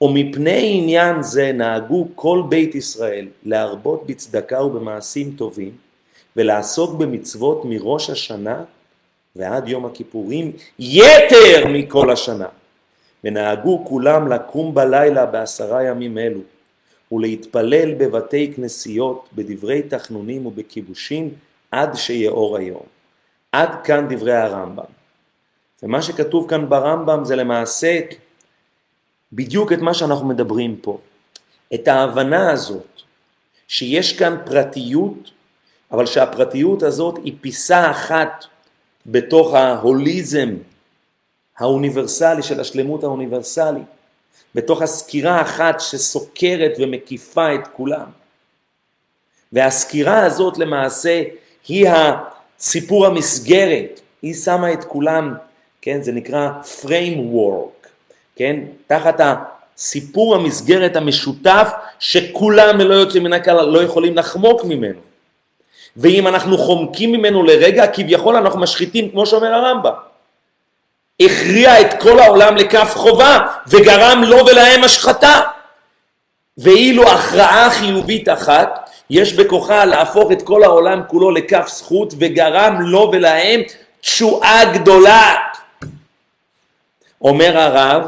[0.00, 5.70] ומפני עניין זה נהגו כל בית ישראל להרבות בצדקה ובמעשים טובים
[6.36, 8.64] ולעסוק במצוות מראש השנה
[9.36, 12.46] ועד יום הכיפורים יתר מכל השנה.
[13.24, 16.40] ונהגו כולם לקום בלילה בעשרה ימים אלו
[17.12, 21.30] ולהתפלל בבתי כנסיות, בדברי תחנונים ובכיבושים,
[21.70, 22.82] עד שיאור היום.
[23.52, 24.84] עד כאן דברי הרמב"ם.
[25.82, 28.00] ומה שכתוב כאן ברמב"ם זה למעשה
[29.36, 30.98] בדיוק את מה שאנחנו מדברים פה.
[31.74, 33.02] את ההבנה הזאת
[33.68, 35.30] שיש כאן פרטיות,
[35.92, 38.44] אבל שהפרטיות הזאת היא פיסה אחת
[39.06, 40.54] בתוך ההוליזם
[41.58, 43.96] האוניברסלי של השלמות האוניברסלית.
[44.54, 48.10] בתוך הסקירה האחת שסוקרת ומקיפה את כולם.
[49.52, 51.22] והסקירה הזאת למעשה
[51.68, 55.34] היא הסיפור המסגרת, היא שמה את כולם,
[55.82, 56.50] כן, זה נקרא
[56.82, 57.75] framework,
[58.36, 65.00] כן, תחת הסיפור המסגרת המשותף שכולם ללא יוצא מן הכלל לא יכולים לחמוק ממנו.
[65.96, 69.92] ואם אנחנו חומקים ממנו לרגע, כביכול אנחנו משחיתים, כמו שאומר הרמב"ם.
[71.22, 75.40] הכריע את כל העולם לכף חובה וגרם לו ולהם השחתה.
[76.58, 83.10] ואילו הכרעה חיובית אחת, יש בכוחה להפוך את כל העולם כולו לכף זכות וגרם לו
[83.12, 83.60] ולהם
[84.00, 85.34] תשועה גדולה.
[87.20, 88.02] אומר הרב,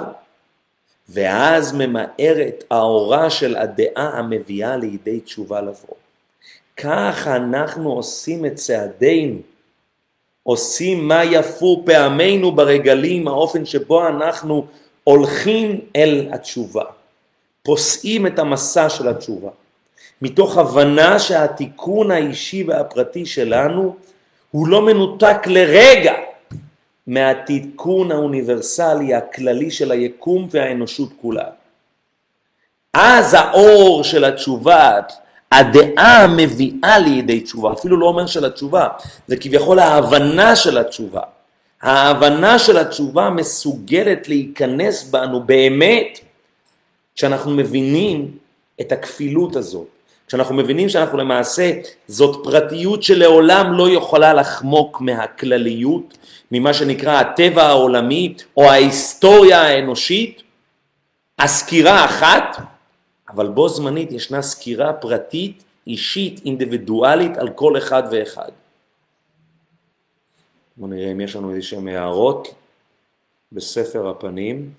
[1.09, 5.94] ואז ממהרת האורה של הדעה המביאה לידי תשובה לבוא.
[6.77, 9.38] כך אנחנו עושים את צעדינו,
[10.42, 14.66] עושים מה יפו פעמינו ברגלים, האופן שבו אנחנו
[15.05, 16.85] הולכים אל התשובה,
[17.62, 19.51] פוסעים את המסע של התשובה,
[20.23, 23.97] מתוך הבנה שהתיקון האישי והפרטי שלנו
[24.51, 26.12] הוא לא מנותק לרגע
[27.09, 31.44] מהתיקון האוניברסלי הכללי של היקום והאנושות כולה.
[32.94, 35.01] אז האור של התשובה,
[35.53, 38.88] הדעה מביאה לידי תשובה, אפילו לא אומר של התשובה,
[39.27, 41.21] זה כביכול ההבנה של התשובה.
[41.83, 46.18] ההבנה של התשובה מסוגלת להיכנס בנו באמת
[47.14, 48.37] כשאנחנו מבינים
[48.81, 49.88] את הכפילות הזאת,
[50.29, 51.73] כשאנחנו מבינים שאנחנו למעשה,
[52.09, 56.19] זאת פרטיות שלעולם לא יכולה לחמוק מהכלליות,
[56.53, 60.43] ממה שנקרא הטבע העולמי או ההיסטוריה האנושית,
[61.38, 62.57] הסקירה אחת,
[63.29, 68.51] אבל בו זמנית ישנה סקירה פרטית, אישית, אינדיבידואלית על כל אחד ואחד.
[70.77, 72.55] בואו נראה אם יש לנו איזה הערות
[73.53, 74.71] בספר הפנים.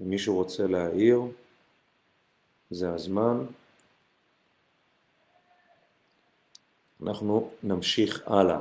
[0.00, 1.22] אם מישהו רוצה להעיר,
[2.70, 3.44] זה הזמן.
[7.02, 8.58] אנחנו נמשיך הלאה.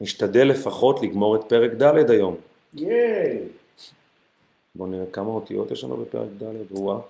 [0.00, 2.36] נשתדל לפחות לגמור את פרק ד' היום.
[2.74, 3.48] ייי.
[4.74, 7.00] בואו נראה כמה אותיות יש לנו בפרק ד', וואה.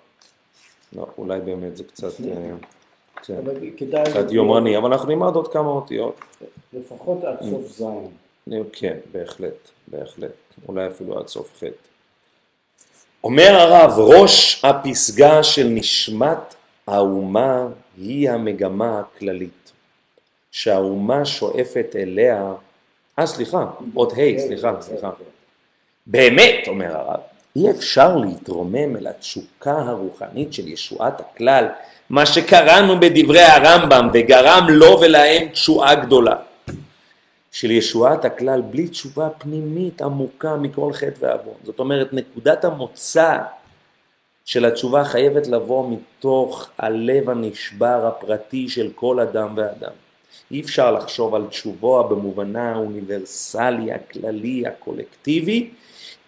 [0.92, 2.12] לא, אולי באמת זה קצת,
[3.22, 3.34] כן,
[3.76, 4.04] כדאי...
[4.04, 6.20] קצת יומרני, אבל אנחנו נלמד עוד כמה אותיות.
[6.72, 8.08] לפחות עד סוף זין.
[8.72, 10.30] כן, בהחלט, בהחלט.
[10.68, 11.64] אולי אפילו עד סוף ח'.
[13.24, 16.54] אומר הרב, ראש הפסגה של נשמת
[16.86, 19.72] האומה היא המגמה הכללית,
[20.50, 22.52] שהאומה שואפת אליה,
[23.18, 25.10] אה סליחה, עוד ה', סליחה, סליחה.
[26.06, 27.20] באמת, אומר הרב,
[27.56, 31.66] אי אפשר להתרומם אל התשוקה הרוחנית של ישועת הכלל,
[32.10, 36.36] מה שקראנו בדברי הרמב"ם וגרם לו ולהם תשועה גדולה.
[37.52, 41.54] של ישועת הכלל בלי תשובה פנימית עמוקה מכל חטא ועוון.
[41.64, 43.38] זאת אומרת, נקודת המוצא
[44.44, 49.92] של התשובה חייבת לבוא מתוך הלב הנשבר הפרטי של כל אדם ואדם.
[50.50, 55.70] אי אפשר לחשוב על תשובו במובנה האוניברסלי, הכללי, הקולקטיבי,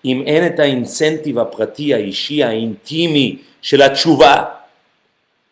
[0.04, 4.44] אם אין את האינסנטיב הפרטי, האישי, האינטימי של התשובה.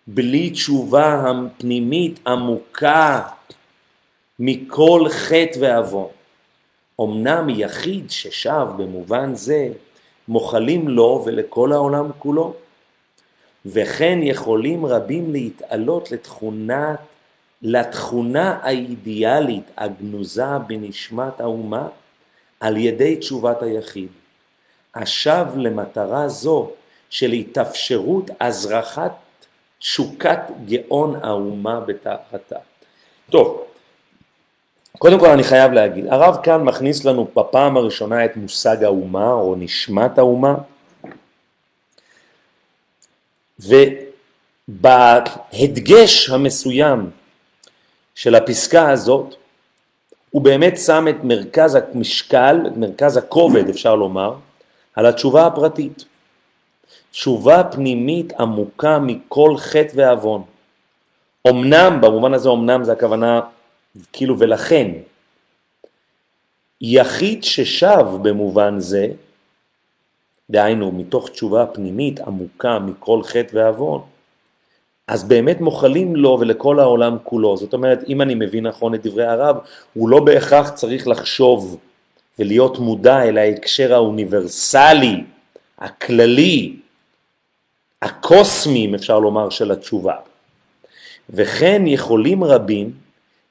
[0.06, 3.22] בלי תשובה הפנימית עמוקה
[4.38, 6.08] מכל חטא ועוון.
[7.00, 9.68] אמנם יחיד ששב במובן זה,
[10.28, 12.54] מוחלים לו ולכל העולם כולו.
[13.66, 16.94] וכן יכולים רבים להתעלות לתכונה,
[17.62, 21.88] לתכונה האידיאלית הגנוזה בנשמת האומה
[22.60, 24.08] על ידי תשובת היחיד.
[24.94, 26.70] השב למטרה זו
[27.10, 29.12] של התאפשרות הזרחת
[29.78, 32.56] תשוקת גאון האומה בתחתה.
[33.30, 33.64] טוב,
[34.98, 39.54] קודם כל אני חייב להגיד, הרב כאן מכניס לנו בפעם הראשונה את מושג האומה או
[39.58, 40.54] נשמת האומה
[44.68, 47.10] ובהדגש המסוים
[48.14, 49.34] של הפסקה הזאת
[50.30, 54.34] הוא באמת שם את מרכז המשקל, את מרכז הכובד אפשר לומר,
[54.94, 56.04] על התשובה הפרטית.
[57.16, 60.42] תשובה פנימית עמוקה מכל חטא ועוון.
[61.48, 63.40] אמנם, במובן הזה אמנם זה הכוונה
[64.12, 64.90] כאילו ולכן,
[66.80, 69.08] יחיד ששב במובן זה,
[70.50, 74.02] דהיינו מתוך תשובה פנימית עמוקה מכל חטא ועוון,
[75.06, 77.56] אז באמת מוחלים לו ולכל העולם כולו.
[77.56, 79.56] זאת אומרת, אם אני מבין נכון את דברי הרב,
[79.94, 81.76] הוא לא בהכרח צריך לחשוב
[82.38, 85.24] ולהיות מודע אל ההקשר האוניברסלי,
[85.78, 86.76] הכללי,
[88.02, 90.14] הקוסמי, אם אפשר לומר, של התשובה.
[91.30, 92.92] וכן יכולים רבים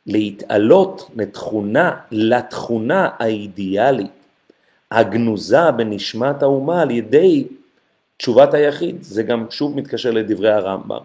[0.07, 4.11] להתעלות לתכונה, לתכונה האידיאלית
[4.91, 7.43] הגנוזה בנשמת האומה על ידי
[8.17, 9.03] תשובת היחיד.
[9.03, 11.01] זה גם שוב מתקשר לדברי הרמב"ם.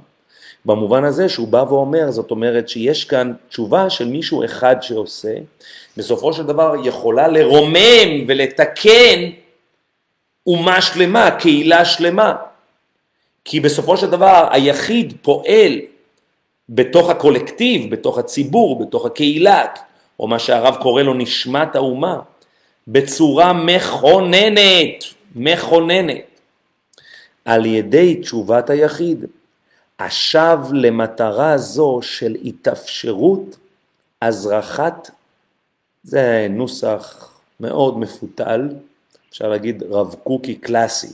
[0.64, 5.34] במובן הזה שהוא בא ואומר, זאת אומרת שיש כאן תשובה של מישהו אחד שעושה,
[5.96, 9.30] בסופו של דבר יכולה לרומם ולתקן
[10.46, 12.34] אומה שלמה, קהילה שלמה.
[13.50, 15.72] כי בסופו של דבר היחיד פועל
[16.68, 19.66] בתוך הקולקטיב, בתוך הציבור, בתוך הקהילה,
[20.20, 22.20] או מה שהרב קורא לו נשמת האומה,
[22.88, 26.24] בצורה מכוננת, מכוננת,
[27.44, 29.24] על ידי תשובת היחיד,
[29.98, 33.56] השב למטרה זו של התאפשרות
[34.22, 35.10] הזרחת,
[36.02, 38.68] זה נוסח מאוד מפותל,
[39.30, 41.12] אפשר להגיד רב קוקי קלאסי,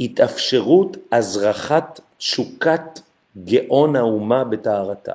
[0.00, 3.00] התאפשרות הזרחת תשוקת
[3.44, 5.12] גאון האומה בטהרתה.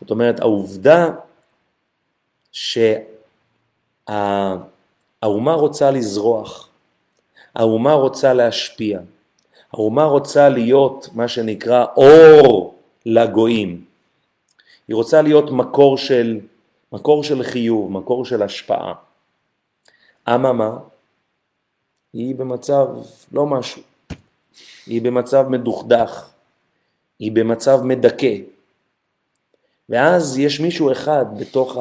[0.00, 1.10] זאת אומרת, העובדה
[2.52, 4.34] שהאומה
[5.54, 6.68] רוצה לזרוח,
[7.54, 9.00] האומה רוצה להשפיע,
[9.72, 12.74] האומה רוצה להיות מה שנקרא אור
[13.06, 13.84] לגויים.
[14.88, 16.40] היא רוצה להיות מקור של,
[16.92, 18.94] מקור של חיוב, מקור של השפעה.
[20.28, 20.78] אממה,
[22.12, 22.86] היא במצב
[23.32, 23.82] לא משהו,
[24.86, 26.28] היא במצב מדוכדך,
[27.18, 28.36] היא במצב מדכא.
[29.88, 31.76] ואז יש מישהו אחד בתוך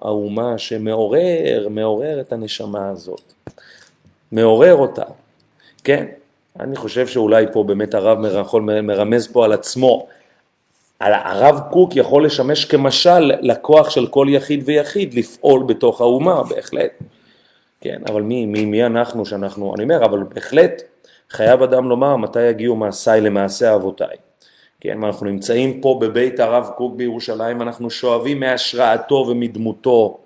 [0.00, 3.32] האומה שמעורר, מעורר את הנשמה הזאת,
[4.32, 5.04] מעורר אותה,
[5.84, 6.06] כן?
[6.60, 10.06] אני חושב שאולי פה באמת הרב יכול מרמז פה על עצמו.
[11.00, 16.90] הרב קוק יכול לשמש כמשל לכוח של כל יחיד ויחיד לפעול בתוך האומה, בהחלט.
[17.82, 20.82] כן, אבל מי, מי, מי אנחנו שאנחנו, אני אומר, אבל בהחלט
[21.30, 24.16] חייב אדם לומר מתי יגיעו מעשיי למעשה אבותיי.
[24.80, 30.18] כן, אנחנו נמצאים פה בבית הרב קוק בירושלים, אנחנו שואבים מהשראתו ומדמותו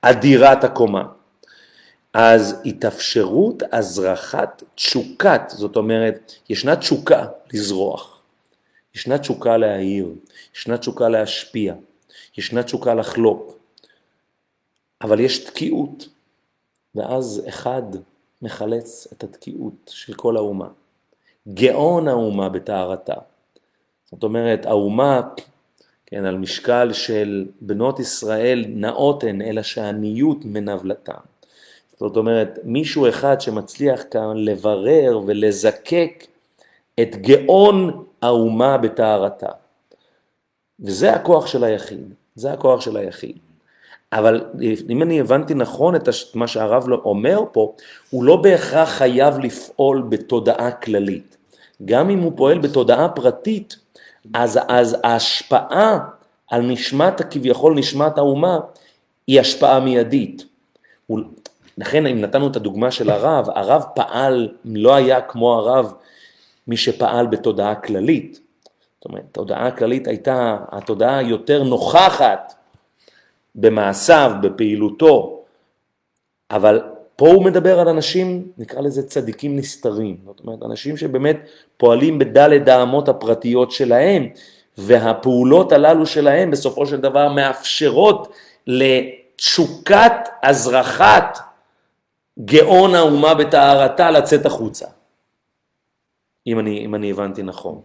[0.00, 1.04] אדירת הקומה.
[2.14, 8.20] אז התאפשרות הזרחת תשוקת, זאת אומרת, ישנה תשוקה לזרוח,
[8.94, 10.08] ישנה תשוקה להעיר,
[10.54, 11.74] ישנה תשוקה להשפיע,
[12.38, 13.58] ישנה תשוקה לחלוק,
[15.02, 16.08] אבל יש תקיעות,
[16.94, 17.82] ואז אחד
[18.42, 20.68] מחלץ את התקיעות של כל האומה.
[21.48, 23.14] גאון האומה בטהרתה.
[24.12, 25.20] זאת אומרת, האומה,
[26.06, 31.20] כן, על משקל של בנות ישראל נאות הן, אלא שהעניות מנבלתם.
[31.96, 36.24] זאת אומרת, מישהו אחד שמצליח כאן לברר ולזקק
[37.00, 39.50] את גאון האומה בטהרתה.
[40.80, 43.38] וזה הכוח של היחיד, זה הכוח של היחיד.
[44.12, 44.44] אבל
[44.90, 47.74] אם אני הבנתי נכון את מה שהרב לא אומר פה,
[48.10, 51.36] הוא לא בהכרח חייב לפעול בתודעה כללית.
[51.84, 53.76] גם אם הוא פועל בתודעה פרטית,
[54.34, 55.98] אז, אז ההשפעה
[56.50, 58.58] על נשמת, כביכול נשמת האומה,
[59.26, 60.44] היא השפעה מיידית.
[61.78, 65.92] לכן אם נתנו את הדוגמה של הרב, הרב פעל, לא היה כמו הרב
[66.66, 68.40] מי שפעל בתודעה כללית.
[68.98, 72.54] זאת אומרת, תודעה כללית הייתה התודעה יותר נוכחת
[73.54, 75.42] במעשיו, בפעילותו,
[76.50, 76.82] אבל
[77.16, 81.36] פה הוא מדבר על אנשים, נקרא לזה צדיקים נסתרים, זאת אומרת, אנשים שבאמת
[81.76, 84.28] פועלים בדלת האמות הפרטיות שלהם,
[84.78, 88.32] והפעולות הללו שלהם בסופו של דבר מאפשרות
[88.66, 91.38] לתשוקת הזרחת
[92.44, 94.86] גאון האומה בטהרתה לצאת החוצה,
[96.46, 97.82] אם אני, אם אני הבנתי נכון.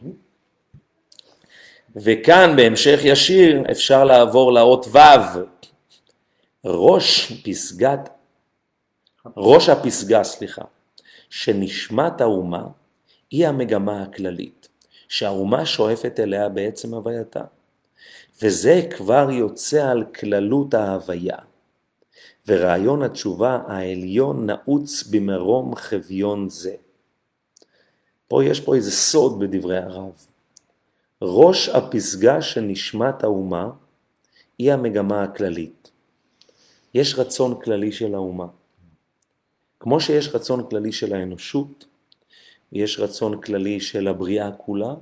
[1.95, 4.99] וכאן בהמשך ישיר אפשר לעבור לאות ו',
[6.65, 8.09] ראש פסגת,
[9.37, 10.61] ראש הפסגה, סליחה,
[11.29, 12.67] שנשמת האומה
[13.31, 14.67] היא המגמה הכללית,
[15.07, 17.43] שהאומה שואפת אליה בעצם הווייתה,
[18.41, 21.37] וזה כבר יוצא על כללות ההוויה.
[22.47, 26.75] ורעיון התשובה העליון נעוץ במרום חביון זה.
[28.27, 30.25] פה יש פה איזה סוד בדברי הרב.
[31.21, 33.69] ראש הפסגה של נשמת האומה
[34.57, 35.91] היא המגמה הכללית.
[36.93, 38.47] יש רצון כללי של האומה.
[39.79, 41.85] כמו שיש רצון כללי של האנושות,
[42.71, 44.93] יש רצון כללי של הבריאה כולה,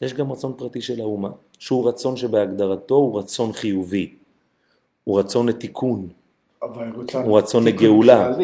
[0.00, 4.14] יש גם רצון פרטי של האומה, שהוא רצון שבהגדרתו הוא רצון חיובי,
[5.04, 6.08] הוא רצון לתיקון,
[7.24, 8.34] הוא רצון לגאולה,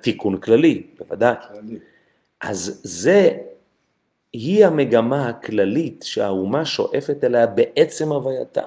[0.00, 1.34] תיקון כללי, בוודאי.
[1.52, 1.78] כללי.
[2.40, 3.38] אז זה,
[4.32, 8.62] היא המגמה הכללית שהאומה שואפת אליה בעצם הווייתה.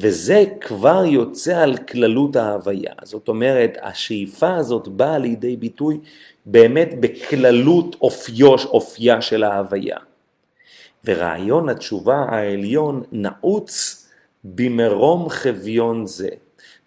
[0.00, 2.92] וזה כבר יוצא על כללות ההוויה.
[3.02, 5.98] זאת אומרת, השאיפה הזאת באה לידי ביטוי
[6.46, 9.96] באמת בכללות אופיוש, אופייה של ההוויה.
[11.04, 14.06] ורעיון התשובה העליון נעוץ
[14.44, 16.28] במרום חביון זה.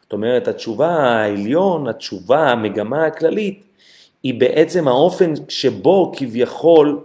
[0.01, 3.64] זאת אומרת, התשובה העליון, התשובה, המגמה הכללית,
[4.24, 6.99] היא בעצם האופן שבו כביכול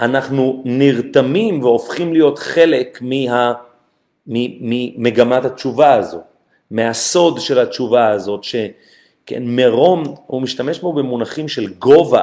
[0.00, 3.52] אנחנו נרתמים והופכים להיות חלק מה,
[4.28, 6.20] ממגמת התשובה הזו,
[6.70, 12.22] מהסוד של התשובה הזאת, שכן מרום, הוא משתמש פה במונחים של גובה,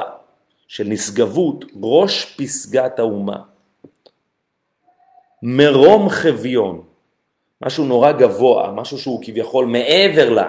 [0.68, 3.36] של נשגבות, ראש פסגת האומה.
[5.42, 6.82] מרום חביון,
[7.62, 10.48] משהו נורא גבוה, משהו שהוא כביכול מעבר לה.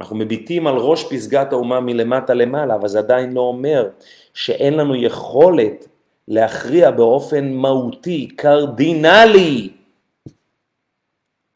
[0.00, 3.88] אנחנו מביטים על ראש פסגת האומה מלמטה למעלה, אבל זה עדיין לא אומר
[4.34, 5.86] שאין לנו יכולת
[6.28, 9.70] להכריע באופן מהותי, קרדינלי,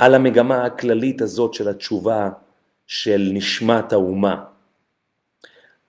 [0.01, 2.31] על המגמה הכללית הזאת של התשובה
[2.87, 4.45] של נשמת האומה.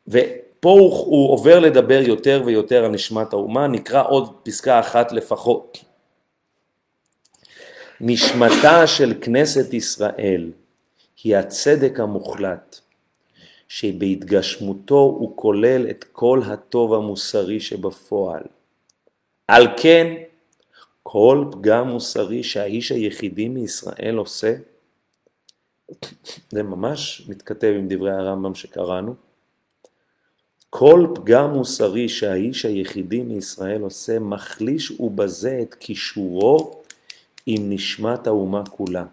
[0.08, 5.78] ופה הוא, הוא עובר לדבר יותר ויותר על נשמת האומה, נקרא עוד פסקה אחת לפחות.
[8.02, 10.52] נשמתה של כנסת ישראל
[11.24, 12.80] היא הצדק המוחלט,
[13.68, 18.44] שבהתגשמותו הוא כולל את כל הטוב המוסרי שבפועל.
[19.48, 20.14] על כן,
[21.04, 24.56] כל פגם מוסרי שהאיש היחידי מישראל עושה,
[26.50, 29.16] זה ממש מתכתב עם דברי הרמב"ם שקראנו,
[30.70, 36.82] כל פגם מוסרי שהאיש היחידי מישראל עושה מחליש ובזה את קישורו
[37.46, 39.06] עם נשמת האומה כולה.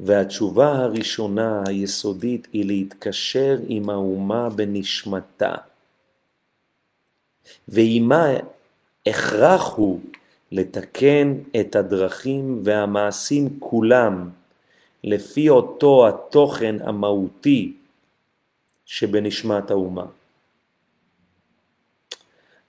[0.00, 5.54] והתשובה הראשונה היסודית היא להתקשר עם האומה בנשמתה.
[7.68, 8.26] ועימה
[9.06, 10.00] הכרח הוא
[10.52, 14.30] לתקן את הדרכים והמעשים כולם
[15.04, 17.76] לפי אותו התוכן המהותי
[18.86, 20.06] שבנשמת האומה.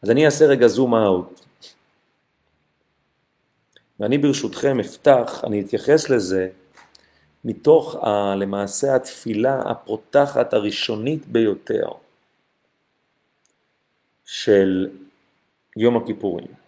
[0.02, 1.42] אז אני אעשה רגע זום אאוט.
[4.00, 6.50] ואני ברשותכם אפתח, אני אתייחס לזה
[7.46, 11.88] מתוך ה, למעשה התפילה הפותחת הראשונית ביותר
[14.26, 14.90] של
[15.78, 16.59] יום הכיפורים.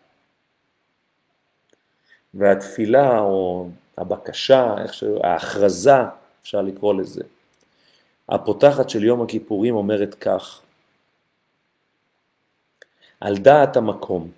[2.33, 4.75] והתפילה או הבקשה,
[5.23, 5.91] ההכרזה,
[6.41, 7.23] אפשר לקרוא לזה,
[8.29, 10.61] הפותחת של יום הכיפורים אומרת כך:
[13.19, 14.31] על דעת המקום,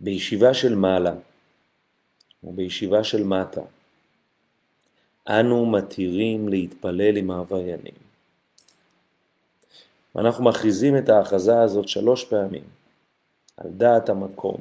[0.00, 1.14] בישיבה של מעלה
[2.44, 3.60] או בישיבה של מטה,
[5.28, 8.08] אנו מתירים להתפלל עם העבריינים.
[10.14, 12.64] ואנחנו מכריזים את ההכרזה הזאת שלוש פעמים,
[13.56, 14.56] על דעת המקום,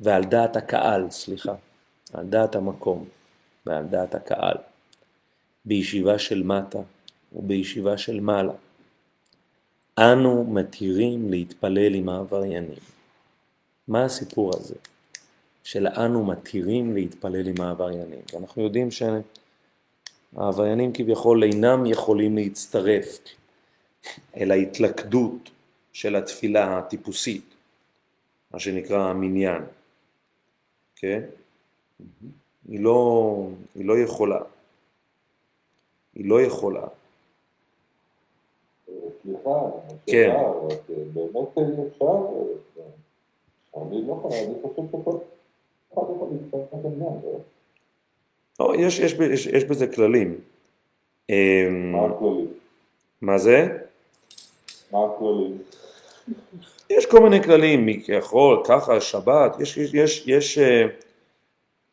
[0.00, 1.54] ועל דעת הקהל, סליחה,
[2.12, 3.04] על דעת המקום
[3.66, 4.56] ועל דעת הקהל,
[5.64, 6.78] בישיבה של מטה
[7.32, 8.52] ובישיבה של מעלה.
[9.98, 12.78] אנו מתירים להתפלל עם העבריינים.
[13.88, 14.74] מה הסיפור הזה?
[15.64, 18.20] של אנו מתירים להתפלל עם העבריינים.
[18.32, 18.88] ואנחנו יודעים
[20.34, 23.18] שהעבריינים כביכול אינם יכולים להצטרף
[24.36, 25.50] אל ההתלכדות
[25.92, 27.54] של התפילה הטיפוסית,
[28.50, 29.62] מה שנקרא המניין.
[31.00, 31.22] כן?
[32.68, 34.40] היא לא, היא לא יכולה.
[36.14, 36.86] היא לא יכולה.
[39.22, 39.60] סליחה,
[40.06, 40.36] כן.
[41.12, 41.48] באמת
[41.88, 42.16] אפשר,
[43.76, 45.10] אני לא יכול, אני חושב שכל
[45.92, 47.20] אחד יכול להצטרף לעניין.
[48.60, 50.40] לא, יש, יש, יש, יש בזה כללים.
[51.30, 52.52] אמ, מה הכללים?
[53.20, 53.78] מה זה?
[54.92, 55.58] מה הכללים?
[56.90, 60.86] יש כל מיני כללים, מי יכול, ככה, שבת, יש, יש, יש, יש, אה,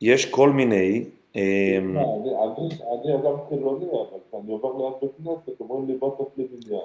[0.02, 1.04] יש כל מיני,
[1.36, 1.42] אמ,
[1.94, 5.12] מה, אני- אדם חילוני, אבל כשאני עובר ליד בית
[5.46, 6.82] כנסת, אומרים לי בוא תעשה מניין.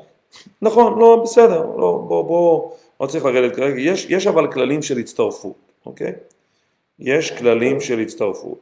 [0.63, 4.99] נכון, לא, בסדר, לא, בוא, בוא, לא צריך לרדת כרגע, יש, יש אבל כללים של
[4.99, 5.57] הצטרפות,
[5.87, 6.13] אוקיי?
[6.99, 8.59] יש כללים של הצטרפות.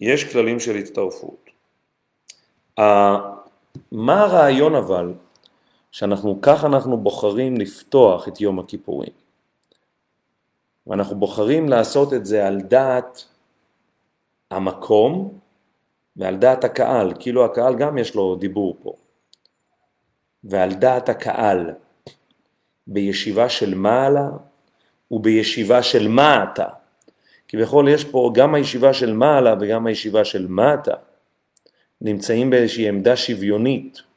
[0.00, 1.50] יש כללים של הצטרפות.
[3.92, 5.12] מה הרעיון אבל,
[5.90, 9.12] שאנחנו, כך אנחנו בוחרים לפתוח את יום הכיפורים.
[10.86, 13.24] ואנחנו בוחרים לעשות את זה על דעת
[14.50, 15.38] המקום
[16.16, 18.92] ועל דעת הקהל, כאילו הקהל גם יש לו דיבור פה.
[20.44, 21.70] ועל דעת הקהל
[22.86, 24.28] בישיבה של מעלה
[25.10, 26.68] ובישיבה של מטה.
[27.48, 30.94] כביכול יש פה גם הישיבה של מעלה וגם הישיבה של מטה
[32.00, 34.09] נמצאים באיזושהי עמדה שוויונית.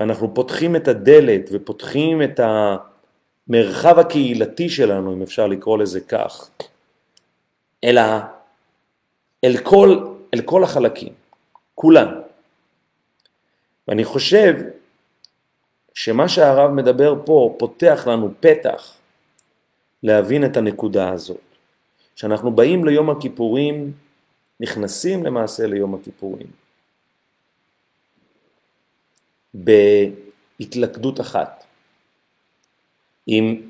[0.00, 6.50] ואנחנו פותחים את הדלת ופותחים את המרחב הקהילתי שלנו, אם אפשר לקרוא לזה כך,
[7.84, 8.26] אל, ה,
[9.44, 11.12] אל, כל, אל כל החלקים,
[11.74, 12.08] כולם.
[13.88, 14.54] ואני חושב
[15.94, 18.94] שמה שהרב מדבר פה פותח לנו פתח
[20.02, 21.40] להבין את הנקודה הזאת.
[22.16, 23.92] כשאנחנו באים ליום הכיפורים,
[24.60, 26.59] נכנסים למעשה ליום הכיפורים
[29.54, 31.64] בהתלכדות אחת,
[33.26, 33.60] עם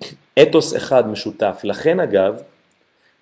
[0.42, 1.60] אתוס אחד משותף.
[1.64, 2.42] לכן אגב,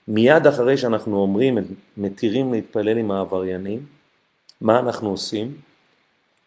[0.09, 1.59] מיד אחרי שאנחנו אומרים
[1.96, 3.86] מתירים להתפלל עם העבריינים,
[4.61, 5.54] מה אנחנו עושים?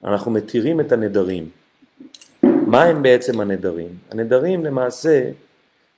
[0.03, 1.49] אנחנו מתירים את הנדרים.
[2.43, 3.89] מה הם בעצם הנדרים?
[4.11, 5.31] הנדרים למעשה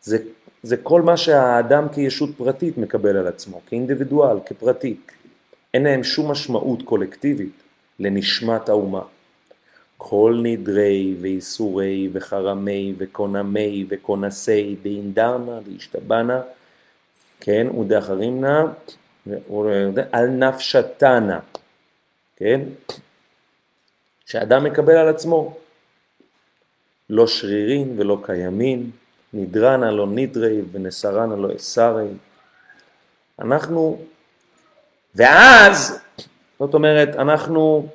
[0.01, 0.17] זה,
[0.63, 4.95] זה כל מה שהאדם כישות פרטית מקבל על עצמו, כאינדיבידואל, כפרטי.
[5.73, 7.63] אין להם שום משמעות קולקטיבית
[7.99, 9.01] לנשמת האומה.
[9.97, 16.41] כל נדרי ואיסורי וחרמי וקונמי וקונסי באינדרנה להשתבנה,
[17.39, 18.65] כן, ודאחרימנה,
[20.11, 21.39] על נפשתנה,
[22.35, 22.61] כן,
[24.25, 25.57] שאדם מקבל על עצמו,
[27.09, 28.91] לא שרירין ולא קיימין,
[29.33, 32.07] נדרנה לא נדרי ונסרנה לא אסרי.
[33.39, 33.99] אנחנו,
[35.15, 35.99] ואז,
[36.59, 37.87] זאת אומרת, אנחנו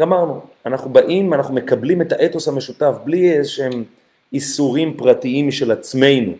[0.00, 0.40] גמרנו.
[0.66, 3.84] אנחנו באים, אנחנו מקבלים את האתוס המשותף בלי איזשהם
[4.32, 6.32] איסורים פרטיים משל עצמנו.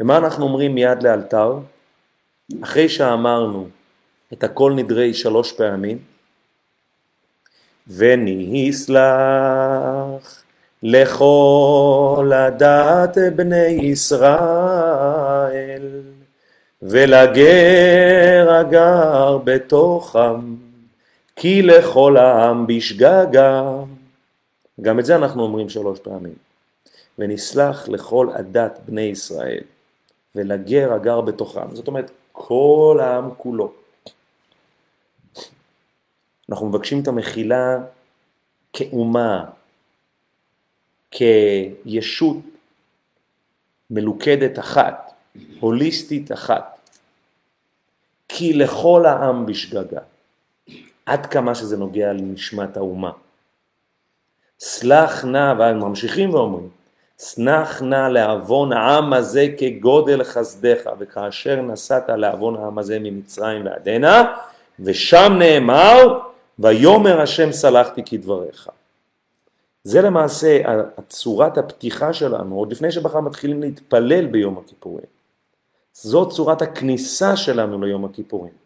[0.00, 1.58] ומה אנחנו אומרים מיד לאלתר?
[2.62, 3.68] אחרי שאמרנו
[4.32, 5.98] את הכל נדרי שלוש פעמים,
[7.88, 8.96] ונסלח
[10.82, 14.42] לכל הדת בני ישראל,
[16.82, 20.65] ולגר הגר בתוכם.
[21.36, 23.62] כי לכל העם בשגגה.
[24.80, 26.34] גם את זה אנחנו אומרים שלוש פעמים.
[27.18, 29.62] ונסלח לכל עדת בני ישראל,
[30.34, 31.74] ולגר הגר בתוכם.
[31.74, 33.72] זאת אומרת, כל העם כולו.
[36.50, 37.78] אנחנו מבקשים את המחילה
[38.72, 39.44] כאומה,
[41.10, 42.36] כישות
[43.90, 45.12] מלוכדת אחת,
[45.60, 46.90] הוליסטית אחת.
[48.28, 50.00] כי לכל העם בשגגה.
[51.06, 53.10] עד כמה שזה נוגע לנשמת האומה.
[54.60, 56.68] סלח נא, וממשיכים ואומרים,
[57.18, 64.36] סנח נא לעוון העם הזה כגודל חסדך, וכאשר נסעת לעוון העם הזה ממצרים ועדנה,
[64.80, 66.18] ושם נאמר,
[66.58, 68.68] ויאמר השם סלחתי כדבריך.
[69.84, 70.60] זה למעשה
[71.08, 75.06] צורת הפתיחה שלנו, עוד לפני שבכלל מתחילים להתפלל ביום הכיפורים.
[75.94, 78.65] זו צורת הכניסה שלנו ליום הכיפורים.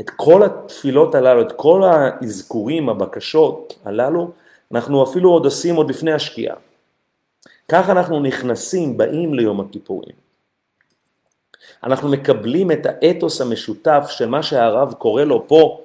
[0.00, 4.30] את כל התפילות הללו, את כל האזכורים, הבקשות הללו,
[4.72, 6.56] אנחנו אפילו עוד עושים עוד לפני השקיעה.
[7.68, 10.14] כך אנחנו נכנסים, באים ליום הכיפורים.
[11.84, 15.80] אנחנו מקבלים את האתוס המשותף של מה שהרב קורא לו פה,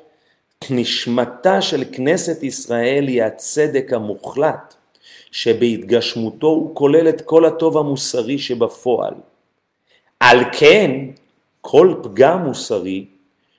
[0.70, 4.76] נשמתה של כנסת ישראל היא הצדק המוחלט,
[5.32, 9.14] שבהתגשמותו הוא כולל את כל הטוב המוסרי שבפועל.
[10.20, 10.92] על כן,
[11.62, 13.06] כל פגם מוסרי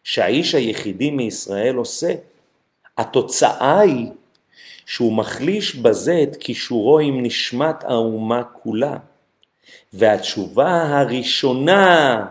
[0.05, 2.15] שהאיש היחידי מישראל עושה.
[2.99, 4.07] התוצאה היא
[4.87, 8.97] שהוא מחליש בזה את קישורו עם נשמת האומה כולה.
[9.93, 12.27] והתשובה הראשונה,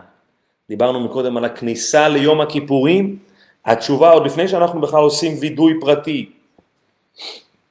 [0.68, 3.18] דיברנו מקודם על הכניסה ליום הכיפורים,
[3.64, 6.30] התשובה עוד לפני שאנחנו בכלל עושים וידוי פרטי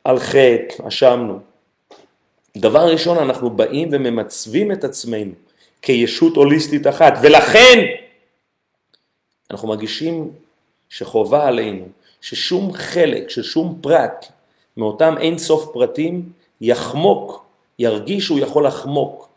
[0.04, 1.40] על חטא, אשמנו.
[2.58, 5.32] דבר ראשון, אנחנו באים וממצבים את עצמנו
[5.82, 7.80] כישות הוליסטית אחת, ולכן
[9.52, 10.32] אנחנו מרגישים
[10.90, 11.86] שחובה עלינו
[12.22, 14.26] ששום חלק, ששום פרט
[14.78, 16.30] מאותם אין סוף פרטים
[16.62, 17.46] יחמוק,
[17.80, 19.30] ירגיש שהוא יכול לחמוק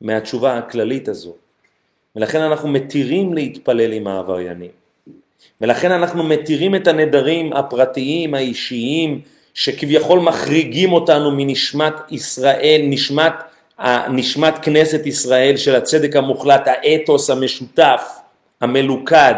[0.00, 1.32] מהתשובה הכללית הזו.
[2.16, 4.70] ולכן אנחנו מתירים להתפלל עם העבריינים.
[5.60, 9.20] ולכן אנחנו מתירים את הנדרים הפרטיים, האישיים,
[9.54, 13.32] שכביכול מחריגים אותנו מנשמת ישראל, נשמת,
[14.10, 18.25] נשמת כנסת ישראל של הצדק המוחלט, האתוס המשותף.
[18.60, 19.34] המלוכד.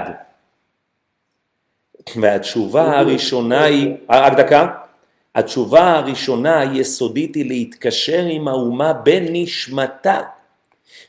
[2.16, 4.66] והתשובה הראשונה היא, רק דקה,
[5.34, 10.20] התשובה הראשונה היסודית היא להתקשר עם האומה בנשמתה,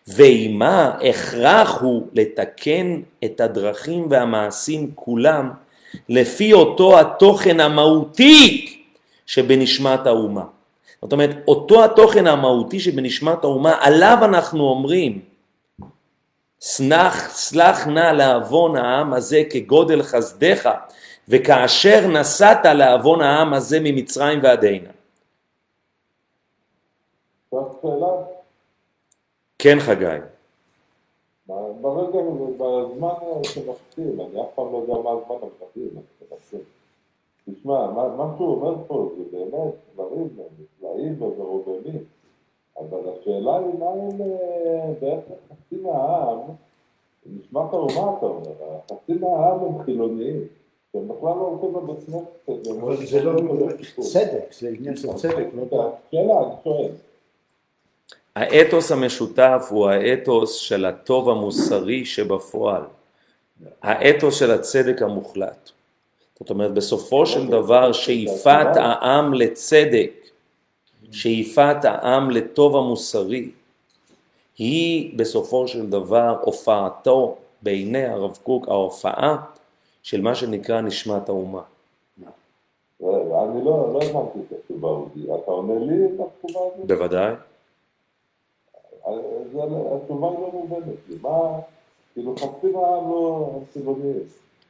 [0.07, 5.49] ועימה הכרח הוא לתקן את הדרכים והמעשים כולם
[6.09, 8.65] לפי אותו התוכן המהותי
[9.25, 10.43] שבנשמת האומה.
[11.01, 15.19] זאת אומרת, אותו התוכן המהותי שבנשמת האומה, עליו אנחנו אומרים,
[16.61, 20.69] סנח, סלח נא לעוון העם הזה כגודל חסדך,
[21.27, 24.89] וכאשר נסעת לעוון העם הזה ממצרים ועד הנה.
[29.59, 30.05] כן חגי.
[31.81, 32.19] ברגע,
[32.57, 35.89] בזמן שמחכים, אני אף פעם לא יודע מה הזמן המחכים,
[37.45, 40.27] תשמע, מה שהוא אומר פה זה באמת דברים
[40.59, 42.18] נפלאים ומרוממים.
[42.79, 46.39] אבל השאלה היא מה הם אה, בעצם חצי מהעם,
[47.25, 48.51] נשמע האומה אתה אומר,
[48.91, 50.47] חצי מהעם הם חילוניים,
[50.91, 52.79] שהם בכלל לא הולכים לבית כנסת.
[52.81, 53.41] אבל זה לא
[53.99, 56.91] צדק, זה עניין של צדק, לא שאלה, אני שואל.
[58.35, 62.81] האתוס המשותף הוא האתוס של הטוב המוסרי שבפועל,
[63.81, 65.69] האתוס של הצדק המוחלט.
[66.39, 70.18] זאת אומרת, בסופו של דבר, שאיפת העם לצדק,
[71.11, 73.49] שאיפת העם לטוב המוסרי,
[74.57, 79.37] היא בסופו של דבר הופעתו בעיני הרב קוק, ההופעה
[80.03, 81.61] של מה שנקרא נשמת האומה.
[83.01, 83.09] אני
[83.65, 85.07] לא לא הבנתי את התשובה הזאת.
[85.43, 86.87] אתה עונה לי את התשובה הזאת?
[86.87, 87.33] בוודאי.
[89.53, 89.59] זה-
[89.95, 91.15] התשובה היא לא מובנת לי.
[91.21, 91.59] מה,
[92.13, 94.13] כאילו חצי מהעם לא חילונים.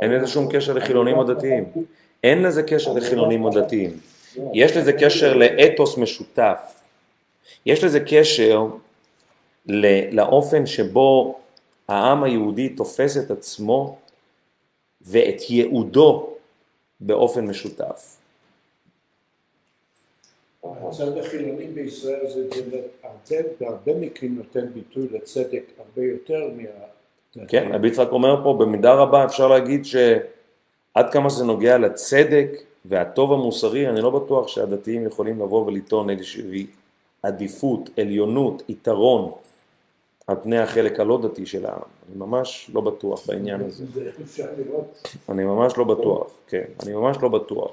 [0.01, 1.65] אין לזה שום קשר לחילונים או דתיים.
[2.23, 3.89] אין לזה קשר לחילונים או דתיים.
[4.53, 6.81] יש לזה קשר לאתוס משותף.
[7.65, 8.65] יש לזה קשר
[10.11, 11.39] לאופן שבו
[11.87, 13.97] העם היהודי תופס את עצמו
[15.01, 16.33] ואת ייעודו
[16.99, 18.15] באופן מששותף.
[20.63, 22.55] הצד החילוני בישראל זה זה
[23.03, 26.63] הרבה- בהרבה מקרים נותן ביטוי לצדק הרבה יותר מה...
[27.47, 32.49] כן, רבי יצחק אומר פה, במידה רבה אפשר להגיד שעד כמה שזה נוגע לצדק
[32.89, 36.67] והטוב המוסרי, אני לא בטוח שהדתיים יכולים לבוא ולטעון איזושהי
[37.23, 39.31] עדיפות, עליונות, יתרון
[40.27, 41.79] על פני החלק הלא דתי של העם.
[42.09, 43.83] אני ממש לא בטוח בעניין הזה.
[45.29, 47.71] אני ממש לא בטוח, כן, אני ממש לא בטוח.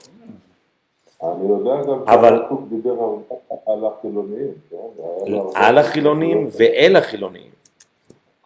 [1.23, 2.97] אני יודע גם אבל- שהרב דיבר
[3.67, 4.77] על- החילונים, כן?
[5.55, 7.51] על החילונים ואל החילונים.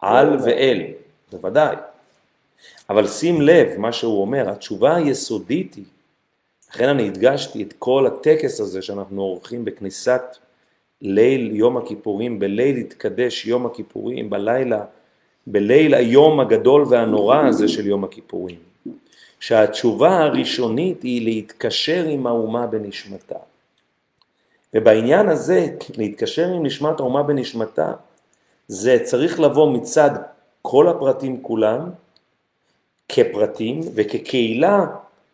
[0.01, 0.81] על ואל,
[1.31, 1.75] בוודאי.
[2.89, 5.83] אבל שים לב מה שהוא אומר, התשובה היסודית היא,
[6.73, 10.21] לכן אני הדגשתי את כל הטקס הזה שאנחנו עורכים בכניסת
[11.01, 14.83] ליל יום הכיפורים, בליל התקדש יום הכיפורים, בלילה,
[15.47, 18.59] בליל היום הגדול והנורא הזה של יום הכיפורים.
[19.39, 23.35] שהתשובה הראשונית היא להתקשר עם האומה בנשמתה.
[24.73, 25.67] ובעניין הזה,
[25.97, 27.93] להתקשר עם נשמת האומה בנשמתה,
[28.67, 30.09] זה צריך לבוא מצד
[30.61, 31.89] כל הפרטים כולם,
[33.09, 34.85] כפרטים וכקהילה,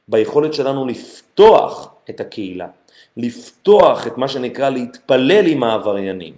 [0.08, 2.68] ביכולת שלנו לפתוח את הקהילה,
[3.18, 6.34] לפתוח את מה שנקרא להתפלל עם העבריינים.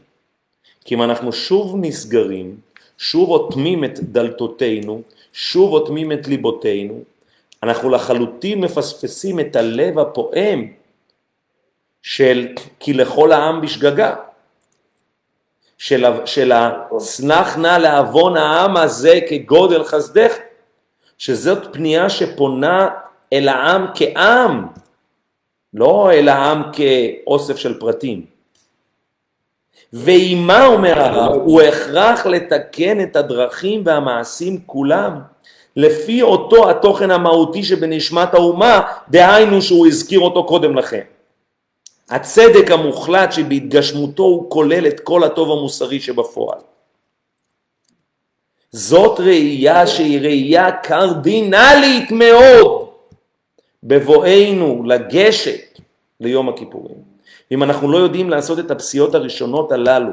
[0.86, 2.58] כי אם אנחנו שוב נסגרים,
[2.98, 5.02] שוב אוטמים את דלתותינו,
[5.34, 7.04] שוב אוטמים את ליבותינו,
[7.64, 10.68] אנחנו לחלוטין מפספסים את הלב הפועם
[12.02, 12.48] של
[12.80, 14.16] כי לכל העם בשגגה,
[15.78, 20.38] של, של הסנח נא לעוון העם הזה כגודל חסדך,
[21.18, 22.90] שזאת פנייה שפונה
[23.34, 24.68] אל העם כעם,
[25.74, 28.26] לא אל העם כאוסף של פרטים.
[29.94, 35.20] ועימה, אומר הרב, הוא הכרח לתקן את הדרכים והמעשים כולם,
[35.76, 41.04] לפי אותו התוכן המהותי שבנשמת האומה, דהיינו שהוא הזכיר אותו קודם לכן.
[42.10, 46.60] הצדק המוחלט שבהתגשמותו הוא כולל את כל הטוב המוסרי שבפועל.
[48.72, 52.89] זאת ראייה שהיא ראייה קרדינלית מאוד
[53.84, 55.80] בבואנו לגשת
[56.20, 56.98] ליום הכיפורים.
[57.52, 60.12] אם אנחנו לא יודעים לעשות את הפסיעות הראשונות הללו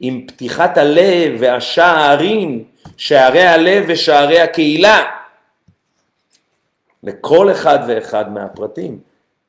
[0.00, 2.64] עם פתיחת הלב והשערים,
[2.96, 5.10] שערי הלב ושערי הקהילה,
[7.02, 9.00] לכל אחד ואחד מהפרטים,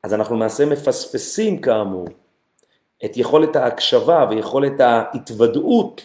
[0.02, 2.08] אז אנחנו למעשה מפספסים כאמור
[3.04, 6.02] את יכולת ההקשבה ויכולת ההתוודעות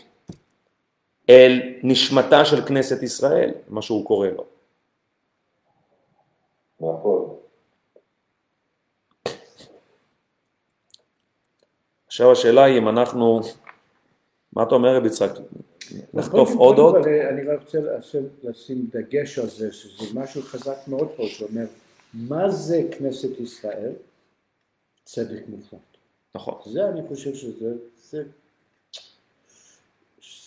[1.29, 4.45] אל נשמתה של כנסת ישראל, מה שהוא קורא לו.
[6.79, 7.37] נכון.
[12.17, 13.41] עכשיו השאלה היא אם אנחנו,
[14.53, 15.31] מה אתה אומר רבי יצחק,
[16.13, 16.95] נחטוף עוד עוד?
[17.07, 21.65] אני רק רוצה לשים- לשים דגש על זה, שזה משהו חזק מאוד פה, שאומר,
[22.13, 23.91] מה זה כנסת ישראל?
[25.03, 25.79] צדק מוחלט.
[26.35, 27.73] נכון, זה אני חושב שזה,
[28.09, 28.23] זה,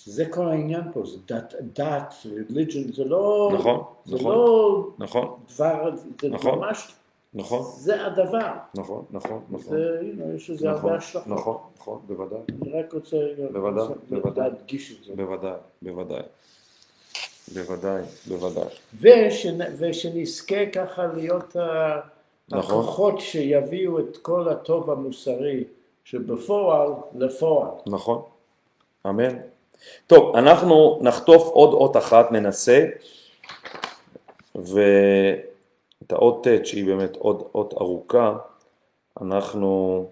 [0.05, 4.35] זה כל העניין פה, זה דת, דת, religion, זה לא, נכון, זה נכון.
[4.35, 6.59] לא נכון, דבר, זה נכון.
[6.59, 6.93] ממש,
[7.35, 12.39] נכון, זה הדבר, נכון, נכון, נכון, know, יש לזה נכון, הרבה השלכות, נכון, נכון, בוודאי,
[12.62, 13.16] אני רק רוצה
[14.11, 14.45] בוודאי.
[14.51, 15.53] להדגיש את זה, בוודאי,
[15.83, 16.22] בוודאי,
[17.55, 18.64] בוודאי, בוודאי,
[19.01, 22.01] ושנ, ושנזכה ככה להיות ה-
[22.49, 22.59] נכון.
[22.85, 25.64] הכוחות שיביאו את כל הטוב המוסרי
[26.05, 27.70] שבפועל לפועל.
[27.87, 28.22] נכון,
[29.07, 29.37] אמן.
[30.07, 32.87] טוב, אנחנו נחטוף עוד אות אחת, ננסה,
[36.01, 38.36] ואת האות ט' שהיא באמת עוד אות ארוכה,
[39.20, 40.07] אנחנו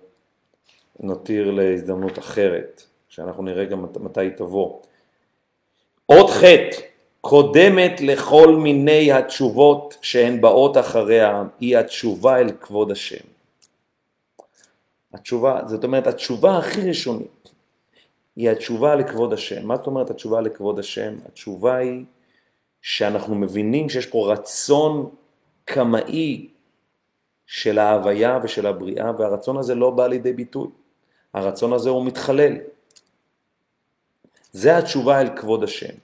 [1.00, 4.80] נותיר להזדמנות אחרת, שאנחנו נראה גם מת- מתי היא תבוא.
[6.08, 6.44] אות ח'
[7.20, 13.24] קודמת לכל מיני התשובות שהן באות אחריה, היא התשובה אל כבוד השם.
[15.14, 17.52] התשובה, זאת אומרת, התשובה הכי ראשונית
[18.36, 19.66] היא התשובה לכבוד השם.
[19.66, 21.14] מה זאת אומרת התשובה לכבוד השם?
[21.26, 22.04] התשובה היא
[22.82, 25.10] שאנחנו מבינים שיש פה רצון
[25.68, 26.48] קמאי
[27.46, 30.68] של ההוויה ושל הבריאה, והרצון הזה לא בא לידי ביטוי.
[31.34, 32.56] הרצון הזה הוא מתחלל.
[34.52, 35.94] זה התשובה אל כבוד השם.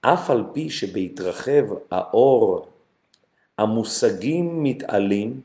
[0.00, 2.68] אף על פי שבהתרחב האור,
[3.58, 5.40] המושגים מתעלים,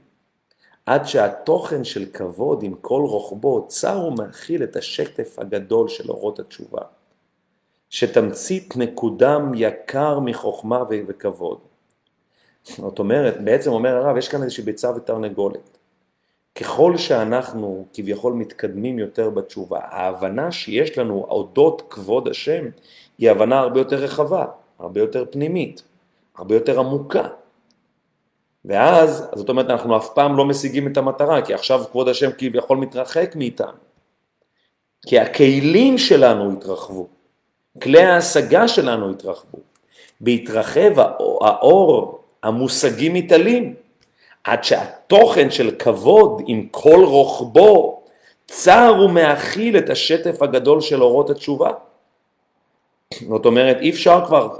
[0.86, 6.82] עד שהתוכן של כבוד עם כל רוחבו צר ומכיל את השטף הגדול של אורות התשובה,
[7.90, 11.60] שתמצית נקודם יקר מחוכמה וכבוד.
[12.68, 15.78] זאת אומרת, בעצם אומר הרב, יש כאן איזושהי ביצה ותרנגולת.
[16.56, 22.66] ככל שאנחנו כביכול מתקדמים יותר בתשובה, ההבנה שיש לנו אודות כבוד השם
[23.18, 24.46] היא הבנה הרבה יותר רחבה,
[24.80, 25.84] הרבה יותר פנימית,
[26.36, 27.28] הרבה יותר עמוקה.
[28.66, 32.78] ואז, זאת אומרת, אנחנו אף פעם לא משיגים את המטרה, כי עכשיו כבוד השם כביכול
[32.78, 33.78] מתרחק מאיתנו.
[35.08, 37.08] כי הכלים שלנו התרחבו,
[37.84, 39.58] כלי ההשגה שלנו התרחבו.
[40.22, 41.00] בהתרחב
[41.42, 43.74] האור, המושגים מתעלים,
[44.44, 48.04] עד שהתוכן של כבוד עם כל רוחבו
[48.46, 51.72] צר ומאכיל את השטף הגדול של אורות התשובה.
[53.14, 54.58] זאת אומרת, אי אפשר כבר,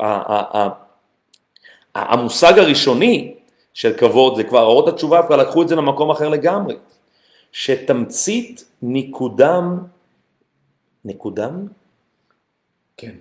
[1.96, 3.36] המושג הראשוני
[3.74, 6.76] של כבוד, זה כבר אורות התשובה, כבר לקחו את זה למקום אחר לגמרי.
[7.52, 9.78] שתמצית ניקודם,
[11.06, 11.68] ניקודם?
[12.98, 13.16] כן.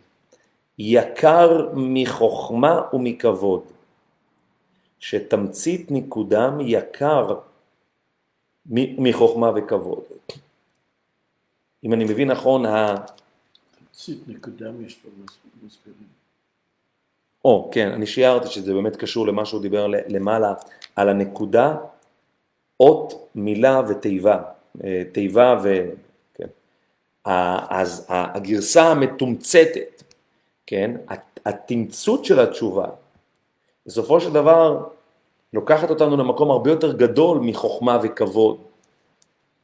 [0.79, 3.74] יקר מחוכמה ומכבוד.
[5.05, 7.35] שתמצית ניקודם יקר
[8.67, 10.03] מחוכמה וכבוד.
[11.85, 12.95] אם אני מבין נכון, ה...
[13.79, 15.09] תמצית ניקודם יש פה
[15.63, 16.09] מסבירים.
[17.45, 20.55] או, כן, אני שיערתי שזה באמת קשור למה שהוא דיבר למעלה,
[20.97, 21.77] על הנקודה,
[22.81, 24.43] אות, מילה ותיבה.
[24.85, 25.91] אה, תיבה ו...
[26.35, 26.49] כן.
[27.25, 30.03] אז הגרסה המתומצתת,
[30.67, 30.97] כן,
[31.47, 32.87] התמצות של התשובה,
[33.87, 34.89] בסופו של דבר
[35.53, 38.57] לוקחת אותנו למקום הרבה יותר גדול מחוכמה וכבוד,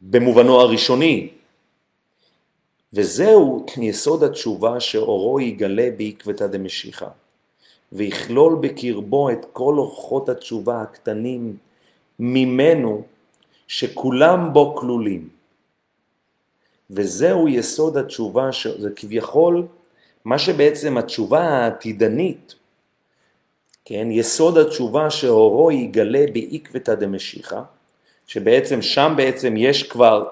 [0.01, 1.29] במובנו הראשוני.
[2.93, 7.09] וזהו יסוד התשובה שאורו יגלה בעקבתא דמשיחא.
[7.93, 11.57] ויכלול בקרבו את כל אורחות התשובה הקטנים
[12.19, 13.03] ממנו,
[13.69, 15.29] שכולם בו כלולים.
[16.91, 19.67] וזהו יסוד התשובה, זה כביכול
[20.25, 22.55] מה שבעצם התשובה העתידנית,
[23.91, 27.61] כן, יסוד התשובה שהורו יגלה בעקבתא דמשיחא,
[28.27, 30.25] שבעצם שם בעצם יש כבר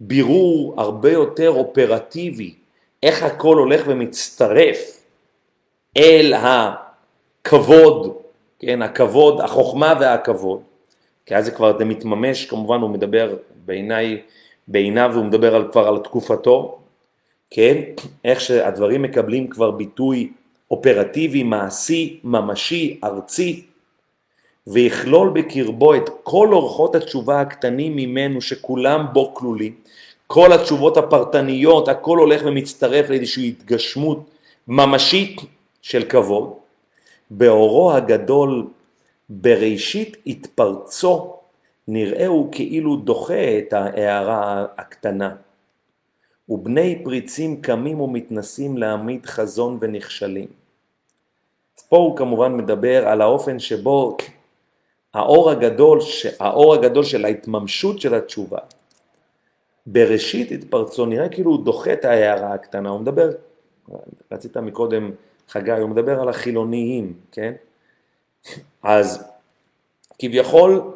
[0.00, 2.54] בירור הרבה יותר אופרטיבי,
[3.02, 5.00] איך הכל הולך ומצטרף
[5.96, 6.34] אל.
[6.36, 8.16] הכבוד,
[8.58, 10.60] כן, הכבוד, החוכמה והכבוד,
[11.26, 13.36] כי אז זה כבר זה מתממש, כמובן הוא מדבר
[13.66, 14.22] בעיניי,
[14.68, 16.78] בעיניו הוא מדבר על, כבר על תקופתו,
[17.50, 17.82] כן,
[18.24, 20.32] איך שהדברים מקבלים כבר ביטוי
[20.70, 23.64] אופרטיבי, מעשי, ממשי, ארצי,
[24.66, 29.74] ויכלול בקרבו את כל אורחות התשובה הקטנים ממנו שכולם בו כלולים,
[30.26, 34.30] כל התשובות הפרטניות, הכל הולך ומצטרף לאיזושהי התגשמות
[34.68, 35.40] ממשית
[35.82, 36.52] של כבוד,
[37.30, 38.66] באורו הגדול
[39.28, 41.36] בראשית התפרצו
[41.88, 45.34] נראהו כאילו דוחה את ההערה הקטנה.
[46.48, 50.48] ובני פריצים קמים ומתנסים להעמיד חזון ונכשלים.
[51.78, 54.16] אז פה הוא כמובן מדבר על האופן שבו
[55.14, 56.00] האור הגדול,
[56.40, 58.58] האור הגדול של ההתממשות של התשובה,
[59.86, 63.30] בראשית התפרצו, נראה כאילו הוא דוחה את ההערה הקטנה, הוא מדבר,
[64.32, 65.10] רצית מקודם
[65.48, 67.52] חגי, הוא מדבר על החילוניים, כן?
[68.82, 69.24] אז
[70.18, 70.94] כביכול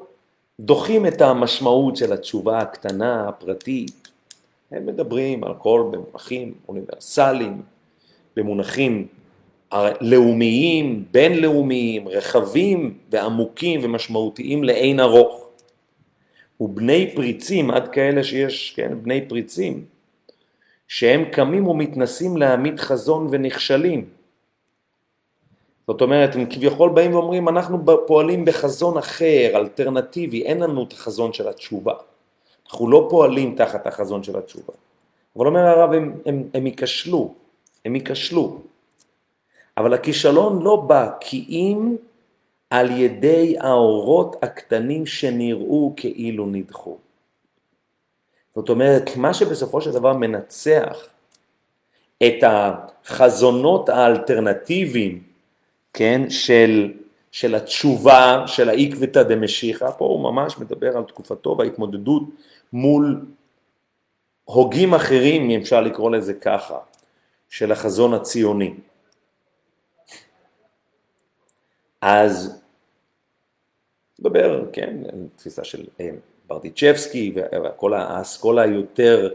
[0.60, 4.09] דוחים את המשמעות של התשובה הקטנה, הפרטית.
[4.70, 7.62] הם מדברים על הכל במונחים אוניברסליים,
[8.36, 9.06] במונחים
[10.00, 15.48] לאומיים, בינלאומיים, רחבים ועמוקים ומשמעותיים לאין ארוך.
[16.60, 19.84] ובני פריצים, עד כאלה שיש, כן, בני פריצים,
[20.88, 24.08] שהם קמים ומתנסים להעמיד חזון ונכשלים.
[25.86, 31.32] זאת אומרת, הם כביכול באים ואומרים, אנחנו פועלים בחזון אחר, אלטרנטיבי, אין לנו את החזון
[31.32, 31.94] של התשובה.
[32.70, 34.72] אנחנו לא פועלים תחת החזון של התשובה.
[35.36, 37.34] אבל אומר הרב, הם, הם, הם ייכשלו,
[37.84, 38.58] הם ייכשלו.
[39.76, 41.96] אבל הכישלון לא בא כי אם
[42.70, 46.98] על ידי האורות הקטנים שנראו כאילו נדחו.
[48.54, 51.06] זאת אומרת, מה שבסופו של דבר מנצח
[52.22, 55.22] את החזונות האלטרנטיביים
[55.92, 56.92] כן, של,
[57.32, 62.22] של התשובה, של העקבתא דמשיחא, פה הוא ממש מדבר על תקופתו וההתמודדות
[62.72, 63.26] מול
[64.44, 66.78] הוגים אחרים, אם אפשר לקרוא לזה ככה,
[67.48, 68.74] של החזון הציוני.
[72.00, 72.62] אז
[74.18, 74.96] מדבר, כן,
[75.36, 76.10] תפיסה של אה,
[76.46, 79.30] ברדיצ'בסקי וכל האסכולה היותר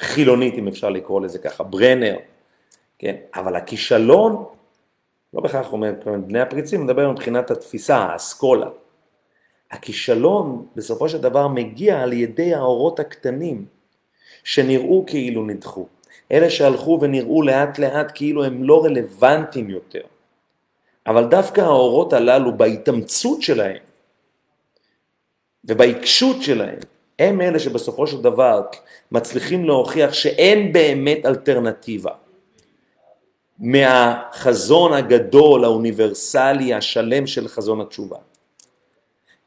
[0.00, 2.16] חילונית, אם אפשר לקרוא לזה ככה, ברנר,
[2.98, 4.44] כן, אבל הכישלון,
[5.34, 5.92] לא בהכרח אומר,
[6.26, 8.68] בני הפריצים מדבר מבחינת התפיסה, האסכולה.
[9.72, 13.64] הכישלון בסופו של דבר מגיע על ידי האורות הקטנים
[14.44, 15.86] שנראו כאילו נדחו.
[16.32, 20.00] אלה שהלכו ונראו לאט לאט כאילו הם לא רלוונטיים יותר.
[21.06, 23.82] אבל דווקא האורות הללו בהתאמצות שלהם
[25.64, 26.78] ובעיקשות שלהם,
[27.18, 28.62] הם אלה שבסופו של דבר
[29.12, 32.10] מצליחים להוכיח שאין באמת אלטרנטיבה
[33.58, 38.16] מהחזון הגדול, האוניברסלי, השלם של חזון התשובה.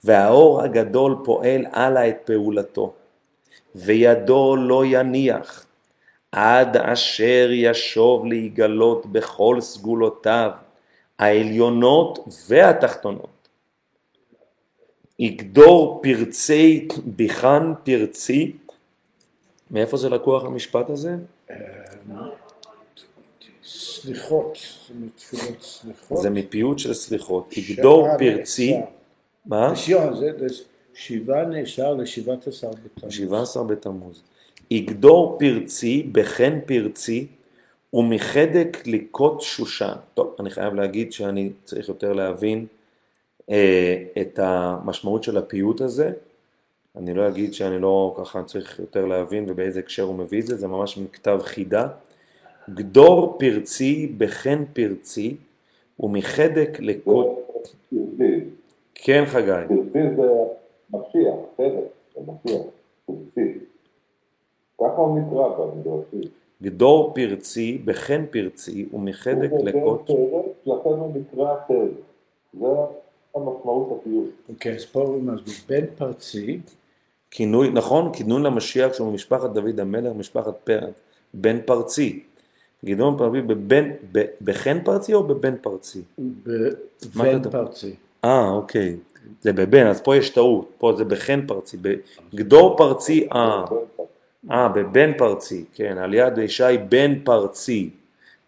[0.06, 2.93] והאור הגדול פועל הלאה את פעולתו,
[3.76, 5.66] וידו לא יניח,
[6.32, 10.51] עד אשר ישוב להיגלות בכל סגולותיו,
[11.20, 13.47] העליונות והתחתונות.
[15.20, 18.56] יגדור פרצי ביחן פרצי,
[19.72, 21.16] מאיפה זה לקוח המשפט הזה?
[23.64, 24.58] סליחות,
[26.12, 27.58] זה מפיוט של סליחות.
[27.58, 28.76] יגדור פרצי.
[29.46, 29.72] מה?
[29.72, 30.32] לשיון, זה
[30.93, 33.14] שבעה נאשר לשבעת עשר בתמוז.
[33.14, 34.22] 17 בתמוז.
[34.72, 37.28] יגדור פרצי בחן פרצי
[37.93, 39.93] ומחדק ליקוט שושן.
[40.14, 42.66] טוב, אני חייב להגיד שאני צריך יותר להבין
[43.50, 46.12] אה, את המשמעות של הפיוט הזה.
[46.96, 50.56] אני לא אגיד שאני לא ככה צריך יותר להבין ובאיזה הקשר הוא מביא את זה,
[50.56, 51.88] זה ממש מכתב חידה.
[52.70, 55.36] גדור פרצי בחן פרצי
[56.00, 57.28] ומחדק לקוט...
[59.06, 60.32] כן חגי, פרצי זה
[60.91, 61.82] משיח, בסדר,
[62.16, 62.62] זה משיח,
[63.06, 63.60] פרצי.
[64.78, 66.30] ככה הוא נקרא במדרשי.
[66.64, 70.10] גדור פרצי בחן פרצי ומחדק לקוט...
[70.66, 71.88] לכן הוא נקרא תל.
[72.60, 72.66] זה
[73.36, 74.30] המשמעות הפיוט.
[74.49, 76.60] אוקיי, אז פה הוא מסביר, בן פרצי,
[77.32, 80.93] כינוי, נכון, כינוי למשיח שהוא ממשפחת דוד המלך, משפחת פרץ,
[81.34, 82.24] בן פרצי.
[82.86, 83.91] גדעון פרצי בבן,
[84.41, 86.01] בחן פרצי או בבן פרצי?
[87.16, 87.51] מה בן כתוב?
[87.51, 87.95] פרצי.
[88.26, 88.97] אה, אוקיי.
[89.41, 91.78] זה בבן, אז פה יש טעות, פה זה בחן פרצי.
[92.34, 93.65] בגדור פרצי, אה,
[94.51, 97.89] אה, בבן פרצי, כן, על יד ישי בן פרצי.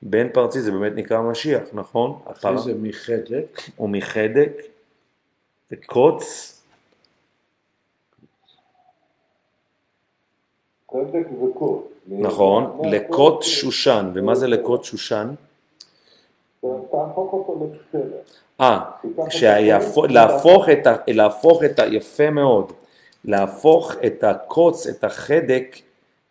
[0.01, 2.19] בן פרצי זה באמת נקרא משיח, נכון?
[2.25, 4.51] אחרי זה מחדק, ומחדק
[5.71, 6.53] וקוץ,
[10.91, 11.83] צדק וקוט.
[12.07, 15.33] נכון, לקוט שושן, ומה זה לקוט שושן?
[16.61, 18.46] תהפוך אותו לסרט.
[18.61, 18.79] אה,
[20.09, 21.85] להפוך את, ה, להפוך את ה...
[21.85, 22.71] יפה מאוד.
[23.25, 25.75] להפוך את הקוץ, את החדק,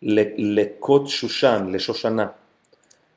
[0.01, 2.27] ל- לקוט שושן, לשושנה.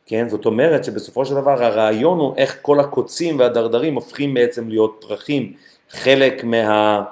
[0.06, 0.28] כן?
[0.28, 5.52] זאת אומרת שבסופו של דבר הרעיון הוא איך כל הקוצים והדרדרים הופכים בעצם להיות פרחים,
[5.90, 7.02] חלק מה...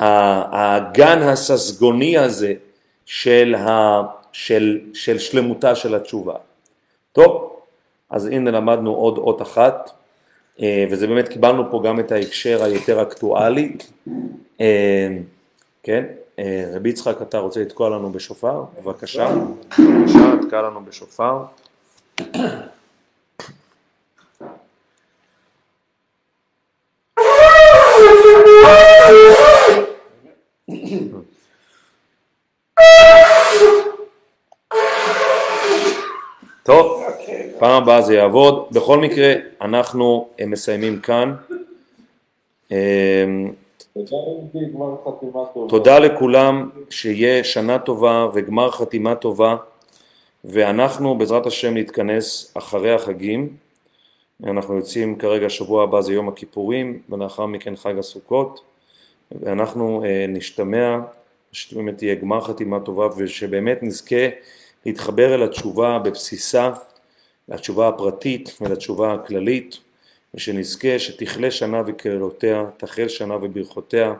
[0.00, 2.54] ה- האגן הססגוני הזה
[3.06, 4.02] של, ה,
[4.32, 6.34] של, של שלמותה של התשובה.
[7.12, 7.56] טוב,
[8.10, 9.90] אז הנה למדנו עוד אות אחת,
[10.60, 13.76] וזה באמת קיבלנו פה גם את ההקשר היותר אקטואלי.
[14.60, 15.08] אה,
[15.82, 16.04] כן,
[16.38, 18.64] אה, רבי יצחק, אתה רוצה לתקוע לנו בשופר?
[18.82, 19.34] בבקשה.
[19.78, 21.44] בבקשה, תקע לנו בשופר.
[36.62, 37.01] טוב,
[37.62, 38.66] פעם הבאה זה יעבוד.
[38.72, 41.34] בכל מקרה, אנחנו אה, מסיימים כאן.
[45.54, 45.68] טובה.
[45.68, 49.56] תודה לכולם, שיהיה שנה טובה וגמר חתימה טובה,
[50.44, 53.56] ואנחנו בעזרת השם נתכנס אחרי החגים.
[54.44, 58.60] אנחנו יוצאים כרגע, שבוע הבא זה יום הכיפורים, ולאחר מכן חג הסוכות,
[59.32, 60.98] ואנחנו אה, נשתמע,
[61.52, 64.26] שבאמת תהיה גמר חתימה טובה, ושבאמת נזכה
[64.86, 66.70] להתחבר אל התשובה בבסיסה,
[67.48, 69.78] לתשובה הפרטית ולתשובה הכללית,
[70.34, 74.14] ושנזכה שתכלה שנה וקללותיה, תחל שנה וברכותיה,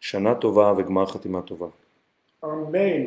[0.00, 1.66] שנה טובה וגמר חתימה טובה.
[2.44, 3.06] אמן.